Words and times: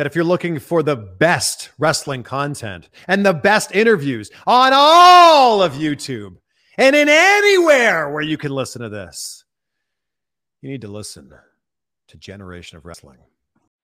that 0.00 0.06
if 0.06 0.14
you're 0.14 0.24
looking 0.24 0.58
for 0.58 0.82
the 0.82 0.96
best 0.96 1.68
wrestling 1.78 2.22
content 2.22 2.88
and 3.06 3.26
the 3.26 3.34
best 3.34 3.70
interviews 3.76 4.30
on 4.46 4.72
all 4.74 5.62
of 5.62 5.74
YouTube 5.74 6.36
and 6.78 6.96
in 6.96 7.06
anywhere 7.06 8.08
where 8.08 8.22
you 8.22 8.38
can 8.38 8.50
listen 8.50 8.80
to 8.80 8.88
this, 8.88 9.44
you 10.62 10.70
need 10.70 10.80
to 10.80 10.88
listen 10.88 11.30
to 12.08 12.16
Generation 12.16 12.78
of 12.78 12.86
Wrestling. 12.86 13.18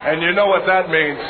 And 0.01 0.23
you 0.23 0.33
know 0.33 0.47
what 0.47 0.65
that 0.67 0.89
means. 0.89 1.21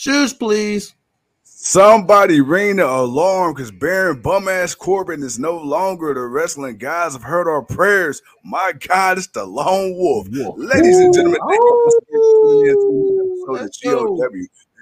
Shoes, 0.00 0.32
please. 0.32 0.94
Somebody 1.42 2.40
ring 2.40 2.76
the 2.76 2.88
alarm 2.88 3.52
because 3.52 3.70
Baron 3.70 4.22
Bumass 4.22 4.74
Corbin 4.74 5.22
is 5.22 5.38
no 5.38 5.58
longer 5.58 6.14
the 6.14 6.22
wrestling 6.22 6.78
guys 6.78 7.12
have 7.12 7.22
heard 7.22 7.46
our 7.46 7.60
prayers. 7.60 8.22
My 8.42 8.72
God, 8.72 9.18
it's 9.18 9.26
the 9.26 9.44
lone 9.44 9.94
wolf. 9.94 10.26
Ladies 10.56 10.96
and 10.96 11.12
gentlemen, 11.12 11.38
thank 11.46 11.60
you 11.60 13.44
for 13.44 13.58
the 13.58 13.70
GOW 13.84 14.16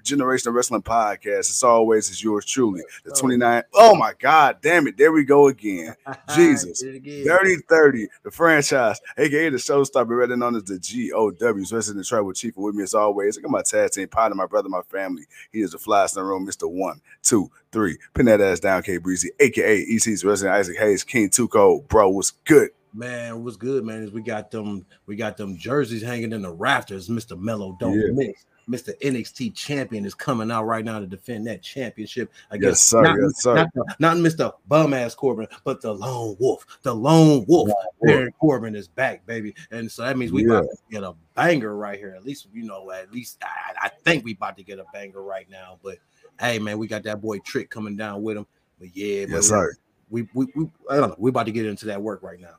Generation 0.09 0.49
of 0.49 0.55
Wrestling 0.55 0.83
Podcast. 0.83 1.51
As 1.51 1.63
always, 1.63 2.11
is 2.11 2.23
yours 2.23 2.45
truly, 2.45 2.83
the 3.05 3.13
29. 3.13 3.63
Oh 3.75 3.95
my 3.95 4.13
God, 4.19 4.59
damn 4.63 4.87
it. 4.87 4.97
There 4.97 5.13
we 5.13 5.25
go 5.25 5.49
again. 5.49 5.95
Jesus. 6.35 6.83
30 6.83 7.57
30, 7.69 8.09
the 8.25 8.31
franchise, 8.31 9.01
aka 9.17 9.49
the 9.51 9.57
showstopper, 9.57 10.21
better 10.21 10.37
known 10.37 10.57
as 10.57 10.65
the 10.65 10.79
GOW's 10.79 11.73
Resident 11.73 12.07
Tribal 12.07 12.33
Chief. 12.33 12.57
And 12.57 12.65
with 12.65 12.75
me 12.75 12.83
as 12.83 12.95
always, 12.95 13.39
I 13.39 13.43
got 13.43 13.51
my 13.51 13.63
tag 13.63 13.91
team 13.91 14.09
partner, 14.09 14.35
my 14.35 14.47
brother, 14.47 14.69
my 14.69 14.83
family. 14.89 15.25
He 15.53 15.61
is 15.61 15.73
the 15.73 15.79
flyest 15.79 16.17
in 16.17 16.23
the 16.23 16.29
room, 16.29 16.47
Mr. 16.47 16.71
One, 16.71 17.01
Two, 17.23 17.51
Three. 17.73 17.99
Pin 18.15 18.27
that 18.27 18.41
ass 18.41 18.61
down, 18.61 18.83
K 18.83 18.97
Breezy, 18.97 19.31
aka 19.41 19.83
EC's 19.83 20.25
Resident 20.25 20.57
Isaac 20.57 20.79
Hayes, 20.79 21.05
King 21.05 21.29
Tuco. 21.29 21.87
Bro, 21.89 22.11
what's 22.11 22.31
good? 22.31 22.71
Man, 22.95 23.45
what's 23.45 23.57
good, 23.57 23.85
man? 23.85 24.03
Is 24.03 24.11
we 24.13 24.23
got 24.23 24.51
them, 24.51 24.87
we 25.07 25.15
got 25.15 25.37
them 25.37 25.57
jerseys 25.59 26.03
hanging 26.03 26.33
in 26.33 26.43
the 26.43 26.51
rafters. 26.51 27.09
Mr. 27.09 27.39
Mellow 27.39 27.77
don't 27.79 27.93
Yeah. 27.93 28.07
miss. 28.13 28.45
Mr. 28.69 28.93
NXT 29.01 29.55
champion 29.55 30.05
is 30.05 30.15
coming 30.15 30.51
out 30.51 30.65
right 30.65 30.85
now 30.85 31.01
to 31.01 31.07
defend 31.07 31.47
that 31.47 31.63
championship 31.63 32.31
Yes, 32.33 32.47
against 32.51 32.89
sir. 32.89 33.03
not, 33.03 33.17
Yes, 33.21 33.43
sir. 33.43 33.55
not, 33.55 33.69
the- 33.75 33.95
not 33.99 34.17
Mr. 34.19 34.53
Bum 34.69 34.93
ass 34.95 35.15
Corbin, 35.15 35.47
but 35.65 35.81
the 35.81 35.93
lone 35.93 36.37
wolf. 36.39 36.67
The 36.83 36.95
lone 36.95 37.45
wolf. 37.49 37.71
Baron 38.03 38.33
Corbin 38.39 38.77
is 38.77 38.87
back, 38.89 39.25
baby. 39.27 39.55
And 39.71 39.91
so 39.91 40.03
that 40.03 40.19
means 40.19 40.33
we 40.33 40.45
about 40.45 40.63
to 40.65 40.77
get 40.91 41.03
a 41.03 41.15
banger 41.35 41.77
right 41.77 41.99
here. 41.99 42.15
At 42.15 42.25
least, 42.25 42.49
you 42.53 42.65
know, 42.65 42.91
at 42.91 43.11
least 43.13 43.39
I, 43.43 43.87
I 43.87 43.89
think 44.05 44.25
we 44.25 44.33
about 44.33 44.57
to 44.59 44.63
get 44.63 44.79
a 44.79 44.85
banger 44.93 45.23
right 45.23 45.49
now. 45.51 45.79
But 45.83 45.97
hey, 46.41 46.59
man, 46.59 46.79
we 46.79 46.87
got 46.87 47.03
that 47.05 47.21
boy 47.21 47.39
Trick 47.39 47.71
coming 47.71 47.97
down 47.97 48.23
with 48.23 48.37
him. 48.37 48.47
But 48.79 48.95
yeah, 48.95 49.25
but 49.27 49.37
Yes, 49.37 49.49
sir. 49.49 49.75
we, 50.11 50.29
we, 50.35 50.47
we 50.55 50.67
I 50.91 50.97
don't 50.97 51.09
know. 51.11 51.17
We 51.19 51.31
about 51.31 51.47
to 51.47 51.53
get 51.53 51.67
into 51.67 51.87
that 51.87 52.01
work 52.01 52.23
right 52.23 52.39
now. 52.41 52.57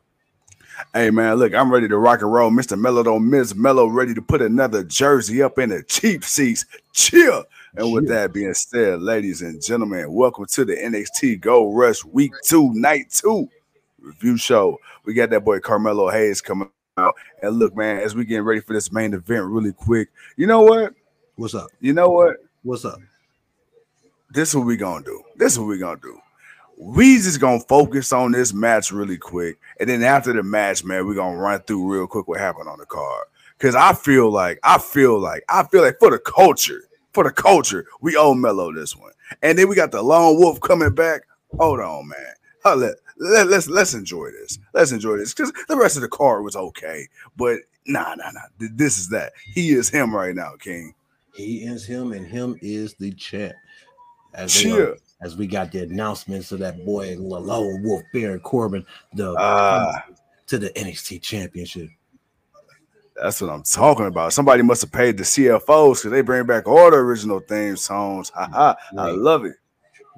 Hey 0.93 1.09
man, 1.09 1.35
look, 1.35 1.53
I'm 1.53 1.71
ready 1.71 1.87
to 1.87 1.97
rock 1.97 2.21
and 2.21 2.31
roll. 2.31 2.51
Mr. 2.51 2.77
Mellow 2.77 3.03
don't 3.03 3.29
miss 3.29 3.55
Mellow 3.55 3.87
ready 3.87 4.13
to 4.13 4.21
put 4.21 4.41
another 4.41 4.83
jersey 4.83 5.41
up 5.41 5.59
in 5.59 5.69
the 5.69 5.83
cheap 5.83 6.23
seats. 6.23 6.65
Chill. 6.93 7.43
And 7.75 7.93
with 7.93 8.07
that 8.07 8.33
being 8.33 8.53
said, 8.53 9.01
ladies 9.01 9.41
and 9.41 9.61
gentlemen, 9.61 10.11
welcome 10.11 10.45
to 10.47 10.65
the 10.65 10.75
NXT 10.75 11.41
Gold 11.41 11.77
Rush 11.77 12.03
Week 12.05 12.33
2, 12.45 12.73
Night 12.73 13.11
2 13.11 13.47
review 13.99 14.37
show. 14.37 14.79
We 15.05 15.13
got 15.13 15.29
that 15.29 15.45
boy 15.45 15.59
Carmelo 15.59 16.09
Hayes 16.09 16.41
coming 16.41 16.69
out. 16.97 17.15
And 17.41 17.57
look, 17.57 17.75
man, 17.75 17.99
as 17.99 18.15
we 18.15 18.25
getting 18.25 18.43
ready 18.43 18.61
for 18.61 18.73
this 18.73 18.91
main 18.91 19.13
event 19.13 19.45
really 19.45 19.73
quick, 19.73 20.09
you 20.35 20.47
know 20.47 20.61
what? 20.61 20.93
What's 21.35 21.55
up? 21.55 21.69
You 21.79 21.93
know 21.93 22.09
what? 22.09 22.37
What's 22.63 22.85
up? 22.85 22.99
this 24.31 24.49
is 24.49 24.55
what 24.55 24.65
we 24.65 24.77
gonna 24.77 25.03
do. 25.03 25.23
This 25.35 25.53
is 25.53 25.59
what 25.59 25.67
we 25.67 25.77
gonna 25.77 25.99
do. 26.01 26.19
We 26.81 27.17
just 27.17 27.41
gonna 27.41 27.59
focus 27.59 28.13
on 28.13 28.31
this 28.31 28.53
match 28.53 28.89
really 28.91 29.17
quick, 29.17 29.59
and 29.81 29.89
then 29.89 30.01
after 30.01 30.31
the 30.31 30.43
match, 30.43 30.85
man, 30.85 31.05
we 31.05 31.13
gonna 31.13 31.37
run 31.37 31.59
through 31.61 31.91
real 31.93 32.07
quick 32.07 32.27
what 32.29 32.39
happened 32.39 32.69
on 32.69 32.79
the 32.79 32.85
card. 32.85 33.25
Cause 33.59 33.75
I 33.75 33.93
feel 33.93 34.31
like 34.31 34.59
I 34.63 34.77
feel 34.77 35.19
like 35.19 35.43
I 35.49 35.63
feel 35.63 35.81
like 35.81 35.99
for 35.99 36.09
the 36.09 36.19
culture, 36.19 36.83
for 37.11 37.25
the 37.25 37.31
culture, 37.31 37.85
we 37.99 38.15
owe 38.15 38.33
Mello 38.33 38.71
this 38.71 38.95
one. 38.95 39.11
And 39.41 39.59
then 39.59 39.67
we 39.67 39.75
got 39.75 39.91
the 39.91 40.01
Lone 40.01 40.37
Wolf 40.39 40.61
coming 40.61 40.95
back. 40.95 41.23
Hold 41.59 41.81
on, 41.81 42.07
man. 42.07 42.33
Let, 42.63 42.95
let, 43.17 43.47
let's 43.47 43.67
let's 43.67 43.93
enjoy 43.93 44.31
this. 44.31 44.57
Let's 44.73 44.93
enjoy 44.93 45.17
this 45.17 45.33
because 45.33 45.51
the 45.67 45.75
rest 45.75 45.97
of 45.97 46.01
the 46.03 46.07
card 46.07 46.45
was 46.45 46.55
okay, 46.55 47.07
but 47.35 47.57
nah, 47.85 48.15
nah, 48.15 48.31
nah. 48.31 48.41
This 48.57 48.97
is 48.97 49.09
that. 49.09 49.33
He 49.53 49.71
is 49.71 49.89
him 49.89 50.15
right 50.15 50.33
now, 50.35 50.53
King. 50.57 50.93
He 51.33 51.63
is 51.63 51.85
him, 51.85 52.13
and 52.13 52.25
him 52.25 52.57
is 52.61 52.93
the 52.93 53.11
champ. 53.11 53.55
As, 54.33 54.53
they 54.53 54.61
Chill. 54.61 54.81
are- 54.81 54.97
as 55.21 55.35
we 55.35 55.47
got 55.47 55.71
the 55.71 55.83
announcements 55.83 56.51
of 56.51 56.59
that 56.59 56.85
boy 56.85 57.15
Lone 57.17 57.83
Wolf 57.83 58.03
Baron 58.13 58.39
Corbin, 58.39 58.85
the 59.13 59.35
Ah. 59.37 60.05
to 60.47 60.57
the 60.57 60.69
NXT 60.77 61.21
Championship. 61.21 61.89
That's 63.21 63.41
what 63.41 63.49
I'm 63.49 63.63
talking 63.63 64.05
about. 64.05 64.31
Somebody 64.31 64.63
must 64.63 64.81
have 64.81 64.91
paid 64.93 65.17
the 65.17 65.23
CFOs 65.25 65.97
because 65.99 66.11
they 66.11 66.21
bring 66.21 66.45
back 66.45 66.67
all 66.67 66.89
the 66.89 66.97
original 66.97 67.41
theme 67.41 67.75
songs. 67.75 68.29
Haha, 68.33 68.75
I 68.97 69.11
love 69.11 69.43
it. 69.45 69.55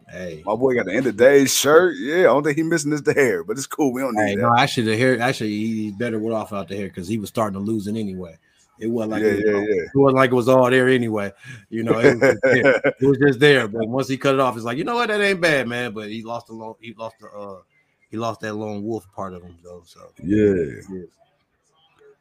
Hey, 0.07 0.43
My 0.45 0.55
boy 0.55 0.75
got 0.75 0.85
the 0.85 0.93
end 0.93 1.07
of 1.07 1.15
days 1.15 1.55
shirt. 1.55 1.95
Yeah, 1.97 2.19
I 2.19 2.23
don't 2.23 2.43
think 2.43 2.57
he 2.57 2.63
missing 2.63 2.91
is 2.91 3.01
the 3.01 3.13
hair, 3.13 3.45
but 3.45 3.57
it's 3.57 3.65
cool. 3.65 3.93
We 3.93 4.01
don't 4.01 4.13
need 4.13 4.21
hey, 4.27 4.35
that. 4.35 4.41
no, 4.41 4.53
actually 4.57 4.83
the 4.83 4.97
hair, 4.97 5.19
actually 5.21 5.51
he 5.51 5.91
better 5.91 6.19
went 6.19 6.35
off 6.35 6.51
out 6.51 6.67
the 6.67 6.75
hair 6.75 6.87
because 6.89 7.07
he 7.07 7.17
was 7.17 7.29
starting 7.29 7.53
to 7.53 7.65
lose 7.65 7.87
it 7.87 7.95
anyway. 7.95 8.37
It 8.81 8.89
wasn't 8.89 9.11
like 9.11 9.21
yeah, 9.23 9.29
it, 9.29 9.35
was, 9.45 9.67
yeah. 9.69 9.83
it 9.83 9.95
wasn't 9.95 10.17
like 10.17 10.31
it 10.31 10.35
was 10.35 10.49
all 10.49 10.69
there 10.69 10.89
anyway. 10.89 11.31
You 11.69 11.83
know, 11.83 11.99
it 11.99 12.19
was, 12.19 12.19
just 12.19 12.41
there. 12.41 12.81
It 12.99 13.05
was 13.05 13.17
just 13.19 13.39
there. 13.39 13.67
But 13.67 13.87
once 13.87 14.07
he 14.07 14.17
cut 14.17 14.33
it 14.33 14.39
off, 14.39 14.55
it's 14.55 14.65
like 14.65 14.77
you 14.77 14.83
know 14.83 14.95
what, 14.95 15.09
that 15.09 15.21
ain't 15.21 15.39
bad, 15.39 15.67
man. 15.67 15.93
But 15.93 16.09
he 16.09 16.23
lost 16.23 16.47
the 16.47 16.53
lone, 16.53 16.73
he 16.81 16.95
lost 16.95 17.15
the 17.19 17.27
uh, 17.27 17.61
he 18.09 18.17
lost 18.17 18.41
that 18.41 18.55
lone 18.55 18.83
wolf 18.83 19.05
part 19.13 19.33
of 19.33 19.43
him 19.43 19.55
though. 19.63 19.83
So 19.85 20.11
yeah. 20.23 20.81
yeah. 20.91 21.03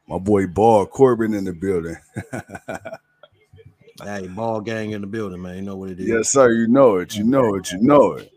My 0.06 0.18
boy 0.18 0.46
Ball 0.46 0.86
Corbin 0.86 1.32
in 1.34 1.44
the 1.44 1.52
building. 1.52 1.96
hey, 4.02 4.26
ball 4.26 4.60
gang 4.60 4.90
in 4.90 5.00
the 5.00 5.06
building, 5.06 5.40
man. 5.40 5.56
You 5.56 5.62
know 5.62 5.76
what 5.76 5.90
it 5.90 6.00
is. 6.00 6.08
yes, 6.08 6.28
sir. 6.30 6.52
You 6.52 6.66
know 6.66 6.96
it. 6.96 7.16
You 7.16 7.24
know 7.24 7.54
it. 7.54 7.72
You 7.72 7.78
know 7.80 8.14
it. 8.14 8.32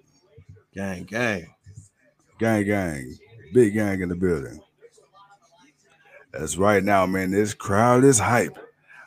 Gang, 0.74 1.04
gang. 1.04 1.48
Gang, 2.40 2.66
gang. 2.66 3.18
Big 3.54 3.74
gang 3.74 4.02
in 4.02 4.10
the 4.10 4.16
building. 4.16 4.60
That's 6.34 6.58
right 6.58 6.84
now, 6.84 7.06
man. 7.06 7.30
This 7.30 7.54
crowd 7.54 8.04
is 8.04 8.18
hype. 8.18 8.58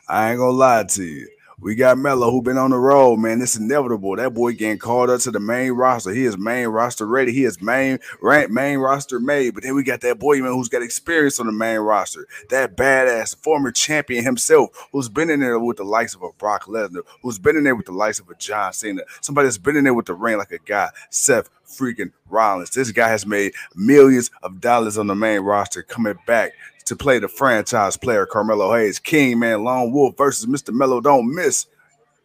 I 0.07 0.31
ain't 0.31 0.39
gonna 0.39 0.51
lie 0.51 0.85
to 0.85 1.03
you. 1.03 1.27
We 1.59 1.75
got 1.75 1.97
Mello 1.97 2.31
who 2.31 2.41
been 2.41 2.57
on 2.57 2.69
the 2.69 2.77
road, 2.77 3.17
man. 3.17 3.41
It's 3.41 3.57
inevitable. 3.57 4.15
That 4.15 4.33
boy 4.33 4.53
getting 4.53 4.77
called 4.77 5.09
up 5.09 5.19
to 5.21 5.31
the 5.31 5.39
main 5.39 5.71
roster. 5.71 6.13
He 6.13 6.23
is 6.23 6.37
main 6.37 6.67
roster 6.67 7.05
ready. 7.05 7.33
He 7.33 7.43
is 7.43 7.61
main 7.61 7.99
rank 8.21 8.49
main 8.49 8.77
roster 8.77 9.19
made. 9.19 9.55
But 9.55 9.63
then 9.63 9.75
we 9.75 9.83
got 9.83 9.99
that 10.01 10.19
boy 10.19 10.39
man 10.39 10.53
who's 10.53 10.69
got 10.69 10.83
experience 10.83 11.37
on 11.39 11.47
the 11.47 11.51
main 11.51 11.79
roster. 11.79 12.27
That 12.49 12.77
badass 12.77 13.35
former 13.35 13.71
champion 13.71 14.23
himself, 14.23 14.87
who's 14.93 15.09
been 15.09 15.29
in 15.29 15.41
there 15.41 15.59
with 15.59 15.77
the 15.77 15.83
likes 15.83 16.13
of 16.15 16.21
a 16.21 16.31
Brock 16.37 16.65
Lesnar, 16.65 17.03
who's 17.23 17.39
been 17.39 17.57
in 17.57 17.65
there 17.65 17.75
with 17.75 17.87
the 17.87 17.91
likes 17.91 18.19
of 18.19 18.29
a 18.29 18.35
John 18.35 18.71
Cena, 18.71 19.01
somebody 19.19 19.47
that's 19.47 19.57
been 19.57 19.75
in 19.75 19.83
there 19.83 19.95
with 19.95 20.05
the 20.05 20.13
ring 20.13 20.37
like 20.37 20.51
a 20.51 20.59
guy, 20.59 20.91
Seth 21.09 21.49
freaking 21.67 22.13
Rollins. 22.29 22.69
This 22.69 22.91
guy 22.91 23.09
has 23.09 23.25
made 23.25 23.53
millions 23.75 24.31
of 24.43 24.61
dollars 24.61 24.97
on 24.97 25.07
the 25.07 25.15
main 25.15 25.41
roster 25.41 25.83
coming 25.83 26.17
back 26.25 26.53
to 26.87 26.95
play 26.95 27.19
the 27.19 27.27
franchise 27.27 27.97
player 27.97 28.25
Carmelo 28.25 28.73
Hayes, 28.75 28.99
King 28.99 29.39
Man 29.39 29.63
Lone 29.63 29.91
Wolf 29.91 30.15
versus 30.17 30.45
Mr. 30.45 30.73
Mello. 30.73 31.01
Don't 31.01 31.33
miss. 31.33 31.65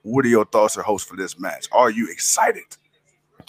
What 0.03 0.25
are 0.25 0.29
your 0.29 0.45
thoughts 0.47 0.77
or 0.77 0.83
hopes 0.83 1.05
for 1.05 1.17
this 1.17 1.39
match? 1.39 1.69
Are 1.73 1.91
you 1.91 2.09
excited? 2.11 2.65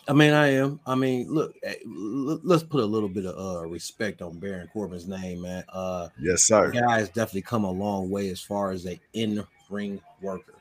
I 0.07 0.13
mean, 0.13 0.33
I 0.33 0.47
am. 0.55 0.79
I 0.85 0.95
mean, 0.95 1.29
look, 1.33 1.55
eh, 1.63 1.75
let's 1.85 2.63
put 2.63 2.81
a 2.83 2.85
little 2.85 3.07
bit 3.07 3.25
of 3.25 3.63
uh, 3.63 3.65
respect 3.67 4.21
on 4.21 4.37
Baron 4.37 4.67
Corbin's 4.73 5.07
name, 5.07 5.41
man. 5.41 5.63
Uh, 5.69 6.09
Yes, 6.19 6.47
the 6.47 6.71
sir. 6.71 6.71
guy 6.71 6.99
has 6.99 7.07
definitely 7.09 7.43
come 7.43 7.63
a 7.63 7.71
long 7.71 8.09
way 8.09 8.27
as 8.29 8.41
far 8.41 8.71
as 8.71 8.85
a 8.85 8.99
in-ring 9.13 10.01
worker. 10.21 10.55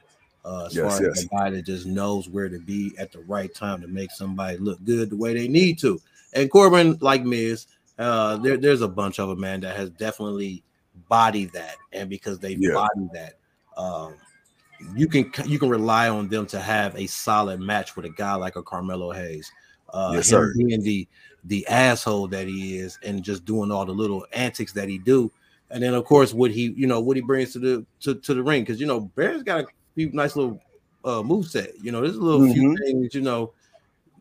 Uh, 0.44 0.66
as 0.66 0.76
Yes, 0.76 0.99
far 0.99 1.06
yes. 1.06 1.19
as 1.19 1.25
a 1.25 1.28
guy 1.28 1.50
that 1.50 1.66
just 1.66 1.87
knows 1.87 2.28
where 2.28 2.49
to 2.49 2.58
be 2.60 2.93
at 2.99 3.10
the 3.12 3.20
right 3.20 3.52
time 3.54 3.81
to 3.81 3.88
make 3.88 4.12
somebody 4.12 4.58
look 4.58 4.82
good 4.84 5.10
the 5.10 5.16
way 5.16 5.34
they 5.34 5.49
need 5.49 5.78
to. 5.81 6.00
And 6.34 6.50
Corbin, 6.50 6.96
like 7.00 7.25
Miz, 7.25 7.66
uh, 7.98 8.36
there, 8.38 8.56
there's 8.56 8.80
a 8.82 8.88
bunch 8.88 9.18
of 9.18 9.28
them, 9.28 9.40
man, 9.40 9.60
that 9.60 9.76
has 9.76 9.90
definitely 9.90 10.62
bodied 11.08 11.52
that, 11.52 11.76
and 11.92 12.08
because 12.10 12.38
they've 12.38 12.60
Yeah. 12.60 12.72
bodied 12.72 13.10
that, 13.12 13.34
um, 13.76 14.16
you 14.96 15.06
can 15.06 15.30
you 15.46 15.58
can 15.58 15.68
rely 15.68 16.08
on 16.08 16.28
them 16.28 16.46
to 16.46 16.60
have 16.60 16.96
a 16.96 17.06
solid 17.06 17.60
match 17.60 17.94
with 17.96 18.04
a 18.04 18.10
guy 18.10 18.34
like 18.34 18.56
a 18.56 18.62
Carmelo 18.62 19.12
Hayes. 19.12 19.50
Uh, 19.92 20.12
Yes, 20.12 20.28
him 20.28 20.50
being 20.56 20.82
the 20.82 21.06
the 21.44 21.66
asshole 21.68 22.28
that 22.28 22.46
he 22.46 22.78
is, 22.78 22.98
and 23.04 23.22
just 23.22 23.44
doing 23.44 23.70
all 23.70 23.84
the 23.86 23.92
little 23.92 24.26
antics 24.32 24.72
that 24.72 24.88
he 24.88 24.98
do. 24.98 25.30
and 25.70 25.82
then 25.82 25.94
of 25.94 26.04
course 26.04 26.34
what 26.34 26.50
he 26.50 26.72
you 26.76 26.86
know 26.86 27.00
what 27.00 27.16
he 27.16 27.22
brings 27.22 27.52
to 27.52 27.58
the 27.58 27.86
to, 28.00 28.14
to 28.16 28.34
the 28.34 28.42
ring 28.42 28.62
because 28.62 28.80
you 28.80 28.86
know 28.86 29.00
Bear's 29.16 29.42
got 29.42 29.60
a 29.64 29.66
few 29.94 30.10
nice 30.12 30.36
little 30.36 30.60
uh 31.04 31.22
move 31.22 31.46
set. 31.46 31.70
You 31.80 31.92
know, 31.92 32.00
there's 32.00 32.16
a 32.16 32.20
little 32.22 32.42
few 32.42 32.64
Mhm. 32.64 32.76
things 32.84 33.14
you 33.14 33.20
know 33.22 33.52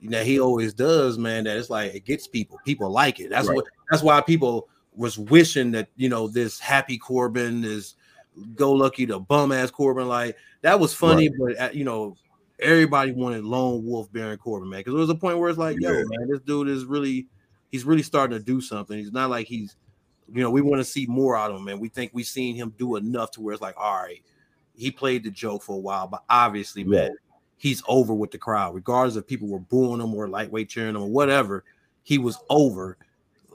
that 0.04 0.26
he 0.26 0.40
always 0.40 0.74
does, 0.74 1.18
man. 1.18 1.44
That 1.44 1.58
it's 1.58 1.70
like 1.70 1.94
it 1.94 2.06
gets 2.06 2.28
people. 2.28 2.60
People 2.66 2.90
like 2.90 3.20
it. 3.20 3.30
That's 3.30 3.48
Right. 3.48 3.56
what. 3.56 3.66
That's 3.90 4.04
why 4.04 4.22
people 4.22 4.70
was 4.96 5.18
wishing 5.18 5.72
that 5.72 5.90
you 5.96 6.10
know 6.10 6.28
this 6.28 6.60
happy 6.60 6.98
Corbin, 6.98 7.64
is 7.64 7.96
go 8.56 8.72
lucky 8.72 9.06
to 9.06 9.20
bum 9.20 9.52
ass 9.52 9.72
Corbin. 9.72 10.08
Like 10.08 10.38
that 10.62 10.80
was 10.80 10.94
funny, 10.94 11.30
but 11.30 11.60
uh, 11.60 11.70
you 11.74 11.84
know 11.84 12.16
everybody 12.60 13.12
wanted 13.12 13.44
lone 13.44 13.84
wolf 13.84 14.12
Baron 14.12 14.38
Corbin, 14.38 14.70
man. 14.70 14.80
Because 14.82 14.94
there 14.94 15.00
was 15.02 15.10
a 15.10 15.16
point 15.16 15.40
where 15.40 15.50
it's 15.50 15.58
like, 15.58 15.78
yo, 15.80 15.92
Yeah. 15.92 16.04
man, 16.06 16.30
this 16.30 16.42
dude 16.42 16.68
is 16.68 16.86
really 16.86 17.28
he's 17.72 17.86
really 17.86 18.04
starting 18.04 18.38
to 18.38 18.44
do 18.44 18.62
something. 18.62 18.98
He's 18.98 19.12
not 19.12 19.30
like 19.30 19.48
he's 19.48 19.76
you 20.34 20.42
know 20.42 20.50
we 20.50 20.62
want 20.62 20.80
to 20.80 20.86
see 20.86 21.06
more 21.08 21.36
out 21.36 21.52
of 21.52 21.58
him, 21.58 21.66
man. 21.66 21.80
We 21.80 21.90
think 21.90 22.12
we've 22.14 22.26
seen 22.26 22.56
him 22.56 22.74
do 22.78 22.96
enough 22.96 23.32
to 23.32 23.42
where 23.42 23.54
it's 23.54 23.62
like, 23.62 23.76
all 23.78 23.96
right, 24.02 24.24
he 24.74 24.92
played 24.92 25.24
the 25.24 25.32
joke 25.32 25.64
for 25.64 25.76
a 25.76 25.80
while, 25.80 26.08
but 26.08 26.24
obviously, 26.30 26.84
man, 26.84 27.12
he's 27.62 27.84
over 27.88 28.12
with 28.12 28.32
the 28.32 28.40
crowd, 28.40 28.74
regardless 28.74 29.16
if 29.16 29.28
people 29.28 29.48
were 29.48 29.60
booing 29.60 30.02
him 30.02 30.16
or 30.16 30.28
lightweight 30.28 30.68
cheering 30.68 30.96
him 30.96 31.04
or 31.04 31.10
whatever. 31.10 31.64
He 32.02 32.18
was 32.18 32.40
over. 32.50 32.98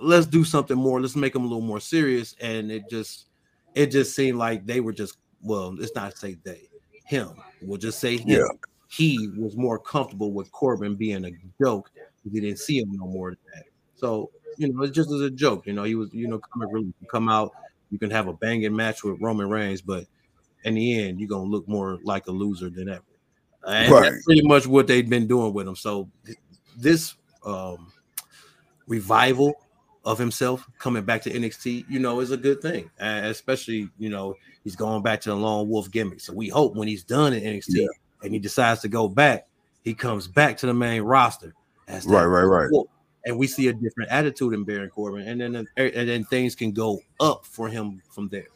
Let's 0.01 0.27
do 0.27 0.45
something 0.45 0.77
more. 0.77 1.01
Let's 1.01 1.17
make 1.17 1.35
him 1.35 1.43
a 1.43 1.47
little 1.49 1.61
more 1.61 1.81
serious. 1.81 2.37
And 2.41 2.71
it 2.71 2.89
just, 2.89 3.27
it 3.75 3.87
just 3.87 4.15
seemed 4.15 4.39
like 4.39 4.65
they 4.65 4.79
were 4.79 4.93
just, 4.93 5.19
well, 5.43 5.75
let's 5.75 5.95
not 5.97 6.17
say 6.17 6.37
they, 6.45 6.69
him. 7.05 7.31
We'll 7.61 7.79
just 7.79 7.99
say 7.99 8.17
him. 8.17 8.29
Yeah. 8.29 8.69
He 8.89 9.29
was 9.37 9.57
more 9.57 9.77
comfortable 9.77 10.31
with 10.31 10.53
Corbin 10.53 10.95
being 10.95 11.25
a 11.25 11.33
joke 11.61 11.91
because 11.95 12.33
he 12.33 12.41
didn't 12.41 12.61
see 12.61 12.79
him 12.79 12.93
no 12.93 13.07
more 13.09 13.31
than 13.31 13.39
that. 13.55 13.65
So 13.97 14.31
you 14.57 14.73
know, 14.73 14.83
it's 14.83 14.95
just 14.95 15.11
as 15.11 15.21
a 15.21 15.31
joke. 15.31 15.67
You 15.67 15.73
know, 15.73 15.83
he 15.83 15.95
was, 15.95 16.13
you 16.13 16.29
know, 16.29 16.39
comic. 16.39 16.71
You 16.73 16.95
come 17.11 17.29
out, 17.29 17.53
you 17.91 17.99
can 17.99 18.11
have 18.11 18.29
a 18.29 18.33
banging 18.33 18.75
match 18.75 19.05
with 19.05 19.21
Roman 19.21 19.49
Reigns, 19.49 19.83
but 19.83 20.07
in 20.65 20.75
the 20.75 21.03
end, 21.03 21.21
you're 21.21 21.29
gonna 21.29 21.45
look 21.51 21.67
more 21.69 21.99
like 22.03 22.27
a 22.27 22.33
loser 22.33 22.71
than 22.71 22.89
ever. 22.89 23.03
And 23.67 23.93
Right. 23.93 24.13
that's 24.13 24.25
pretty 24.25 24.43
much 24.47 24.67
what 24.67 24.87
they've 24.87 25.09
been 25.09 25.27
doing 25.27 25.53
with 25.53 25.67
him. 25.69 25.77
So 25.77 26.09
th- 26.25 26.39
this 26.77 27.15
um 27.45 27.93
revival 28.87 29.55
of 30.05 30.19
himself 30.19 30.69
coming 30.79 31.03
back 31.05 31.23
to 31.23 31.31
NXT, 31.31 31.85
you 31.89 31.99
know, 31.99 32.21
is 32.21 32.31
a 32.31 32.37
good 32.37 32.61
thing. 32.63 32.89
Uh, 33.01 33.23
especially, 33.25 33.89
you 33.99 34.09
know, 34.09 34.35
he's 34.63 34.77
going 34.77 35.03
back 35.03 35.21
to 35.23 35.31
the 35.31 35.37
lone 35.37 35.69
wolf 35.69 35.91
gimmick. 35.91 36.21
So 36.21 36.33
we 36.33 36.49
hope 36.49 36.77
when 36.77 36.87
he's 36.87 37.03
done 37.03 37.33
in 37.33 37.43
NXT 37.43 37.81
Yeah. 37.81 37.87
and 38.23 38.33
he 38.33 38.39
decides 38.39 38.81
to 38.83 38.89
go 38.89 39.09
back, 39.09 39.49
he 39.83 39.95
comes 39.95 40.29
back 40.29 40.57
to 40.59 40.67
the 40.67 40.75
main 40.75 41.03
roster 41.03 41.53
as 41.89 42.07
Right, 42.07 42.25
right, 42.25 42.45
right. 42.45 42.71
wolf. 42.71 42.89
And 43.25 43.37
we 43.37 43.49
see 43.49 43.67
a 43.67 43.73
different 43.73 44.11
attitude 44.13 44.55
in 44.55 44.63
Baron 44.63 44.89
Corbin, 44.91 45.27
and 45.27 45.41
then 45.41 45.57
and 45.77 46.09
then 46.09 46.23
things 46.25 46.55
can 46.55 46.71
go 46.71 47.01
up 47.19 47.45
for 47.45 47.69
him 47.69 48.01
from 48.09 48.29
there. 48.29 48.47